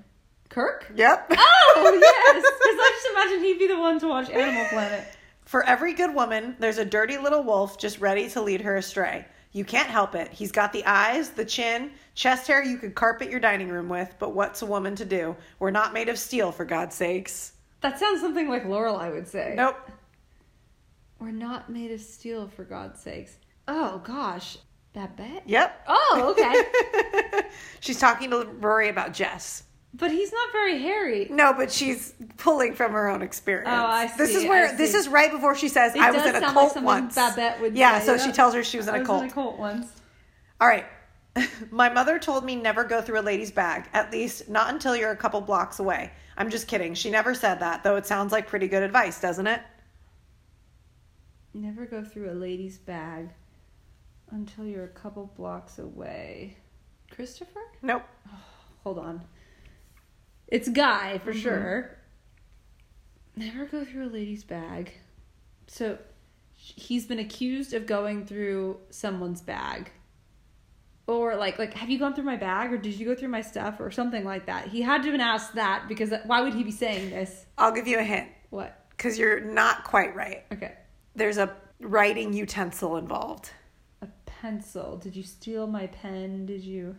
[0.48, 0.92] Kirk?
[0.96, 1.32] Yep.
[1.78, 5.04] Oh yes, because I just imagine he'd be the one to watch Animal Planet.
[5.44, 9.26] For every good woman, there's a dirty little wolf just ready to lead her astray.
[9.56, 10.30] You can't help it.
[10.30, 14.14] He's got the eyes, the chin, chest hair you could carpet your dining room with,
[14.18, 15.34] but what's a woman to do?
[15.58, 17.54] We're not made of steel, for God's sakes.
[17.80, 19.54] That sounds something like Lorelai would say.
[19.56, 19.76] Nope.
[21.18, 23.38] We're not made of steel, for God's sakes.
[23.66, 24.58] Oh gosh,
[24.92, 25.44] Babette.
[25.46, 25.84] Yep.
[25.88, 27.48] Oh, okay.
[27.80, 29.62] she's talking to Rory about Jess.
[29.98, 31.26] But he's not very hairy.
[31.30, 33.70] No, but she's pulling from her own experience.
[33.70, 34.16] Oh, I see.
[34.18, 36.54] This is where this is right before she says, It "I was in a sound
[36.54, 38.26] cult like once." Babette would yeah, say, so yeah.
[38.26, 39.22] she tells her she was in I a was cult.
[39.24, 39.86] in a cult once.
[40.60, 40.84] All right.
[41.70, 45.10] My mother told me never go through a lady's bag, at least not until you're
[45.10, 46.12] a couple blocks away.
[46.36, 46.94] I'm just kidding.
[46.94, 49.60] She never said that, though it sounds like pretty good advice, doesn't it?
[51.54, 53.30] Never go through a lady's bag
[54.30, 56.56] until you're a couple blocks away.
[57.10, 57.60] Christopher?
[57.82, 58.02] Nope.
[58.82, 59.22] Hold on.
[60.48, 61.42] It's Guy for Mhm.
[61.42, 61.98] sure.
[63.36, 64.92] Never go through a lady's bag.
[65.66, 65.98] So
[66.54, 69.90] he's been accused of going through someone's bag.
[71.06, 73.40] Or like like have you gone through my bag or did you go through my
[73.42, 74.68] stuff or something like that.
[74.68, 77.46] He had to have been asked that because why would he be saying this?
[77.58, 78.86] I'll give you a hint What?
[78.90, 80.44] because you're not quite right.
[80.52, 80.74] Okay.
[81.14, 83.50] There's a writing utensil involved.
[84.02, 84.96] A pencil.
[84.96, 86.46] Did you steal my pen?
[86.46, 86.96] Did you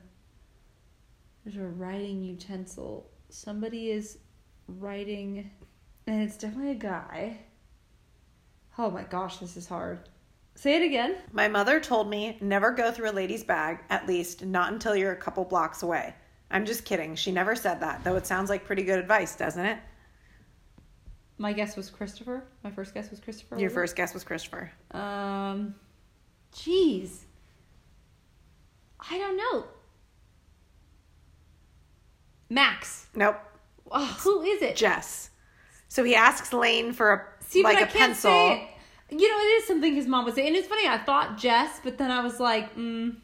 [1.43, 3.09] There's a writing utensil.
[3.29, 4.19] Somebody is
[4.67, 5.49] writing
[6.07, 7.37] and it's definitely a guy.
[8.77, 10.09] Oh my gosh, this is hard.
[10.55, 11.15] Say it again.
[11.31, 15.11] My mother told me never go through a lady's bag, at least not until you're
[15.11, 16.15] a couple blocks away.
[16.49, 17.15] I'm just kidding.
[17.15, 19.77] She never said that, though it sounds like pretty good advice, doesn't it?
[21.37, 22.43] My guess was Christopher.
[22.63, 23.59] My first guess was Christopher.
[23.59, 23.73] Your it?
[23.73, 24.71] first guess was Christopher.
[24.91, 25.75] Um,
[26.55, 27.19] jeez.
[28.99, 29.65] I don't know.
[32.49, 33.07] Max.
[33.15, 33.37] Nope.
[33.91, 34.75] Oh, who is it?
[34.75, 35.29] Jess.
[35.87, 38.31] So he asks Lane for a See, like but a I can't pencil.
[38.31, 38.53] say
[39.09, 39.17] it.
[39.19, 40.87] You know, it is something his mom would say, and it's funny.
[40.87, 43.15] I thought Jess, but then I was like, mm,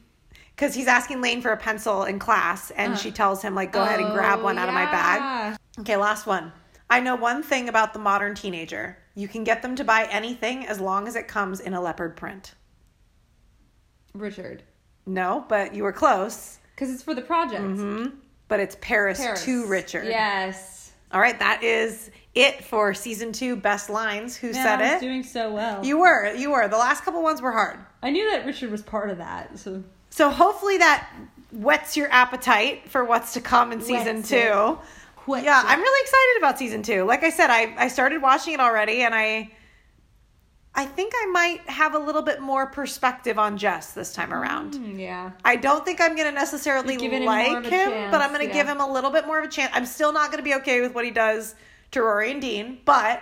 [0.56, 2.96] Because he's asking Lane for a pencil in class, and Uh.
[2.96, 5.58] she tells him, like, go ahead and grab one out of my bag.
[5.80, 6.54] Okay, last one.
[6.90, 8.98] I know one thing about the modern teenager.
[9.16, 12.16] You can get them to buy anything as long as it comes in a leopard
[12.16, 12.54] print.
[14.14, 14.64] Richard.
[15.06, 16.60] No, but you were close.
[16.76, 17.62] Because it's for the project.
[18.54, 19.44] But it's Paris, Paris.
[19.46, 20.06] to Richard.
[20.06, 20.92] Yes.
[21.12, 24.36] All right, that is it for season two best lines.
[24.38, 25.06] Who said I was it?
[25.08, 25.84] doing so well.
[25.84, 26.32] you were.
[26.36, 26.68] You were.
[26.68, 27.80] The last couple ones were hard.
[28.04, 29.58] I knew that Richard was part of that.
[29.58, 31.10] So So hopefully that
[31.52, 34.36] whets your appetite for what's to come in season Whets two.
[34.36, 35.64] Yeah.
[35.66, 37.06] I'm really excited about season two.
[37.06, 39.50] Like I said, I, I started watching it already and I
[40.76, 44.74] I think I might have a little bit more perspective on Jess this time around.
[44.74, 45.32] Mm, yeah.
[45.46, 48.48] I don't think I'm going to necessarily him like him, chance, but I'm going to
[48.48, 48.64] yeah.
[48.64, 49.72] give him a little bit more of a chance.
[49.76, 51.54] I'm still not going to be okay with what he does
[51.92, 53.22] to Rory and Dean, but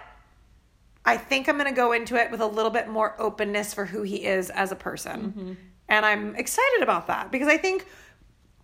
[1.05, 3.85] I think I'm going to go into it with a little bit more openness for
[3.85, 5.21] who he is as a person.
[5.21, 5.53] Mm-hmm.
[5.89, 7.85] And I'm excited about that because I think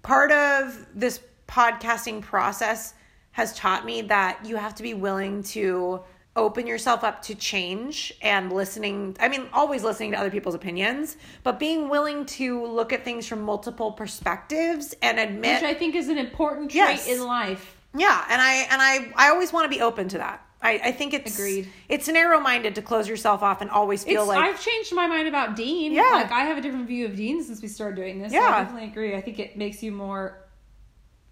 [0.02, 2.94] part of this podcasting process
[3.32, 6.02] has taught me that you have to be willing to
[6.38, 11.18] open yourself up to change and listening i mean always listening to other people's opinions
[11.44, 15.96] but being willing to look at things from multiple perspectives and admit which I think
[15.96, 17.08] is an important trait Yes.
[17.08, 17.76] in life.
[17.98, 20.92] yeah and i and i i always want to be open to that i i
[20.92, 21.68] think it's Agreed.
[21.90, 25.28] it's narrow-minded to close yourself off and always feel It's, like I've changed my mind
[25.28, 25.92] about Dean.
[25.92, 26.04] Yeah.
[26.14, 28.32] Like I have a different view of Dean since we started doing this.
[28.32, 28.48] so Yeah.
[28.56, 29.16] I definitely agree.
[29.16, 30.40] I think it makes you more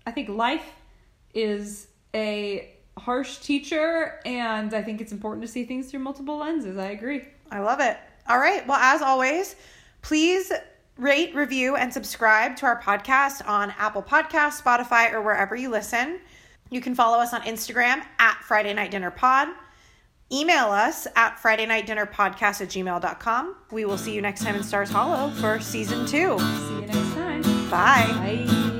[0.08, 0.66] I think life
[1.34, 6.78] is a harsh teacher and I think it's important to see things through multiple lenses.
[6.78, 7.26] I agree.
[7.52, 7.98] I love it.
[8.28, 8.66] All right.
[8.68, 9.56] Well, as always,
[10.02, 10.52] please
[10.98, 16.20] rate, review, and subscribe to our podcast on Apple Podcasts, Spotify, or wherever you listen.
[16.70, 19.50] You can follow us on Instagram at Friday Night Dinner Pod.
[20.32, 23.56] Email us at Friday Night Dinner Podcast at gmail.com.
[23.72, 26.40] We will see you next time in Stars Hollow for season two.
[26.40, 27.42] See you next time.
[27.70, 28.46] Bye.
[28.48, 28.75] Bye.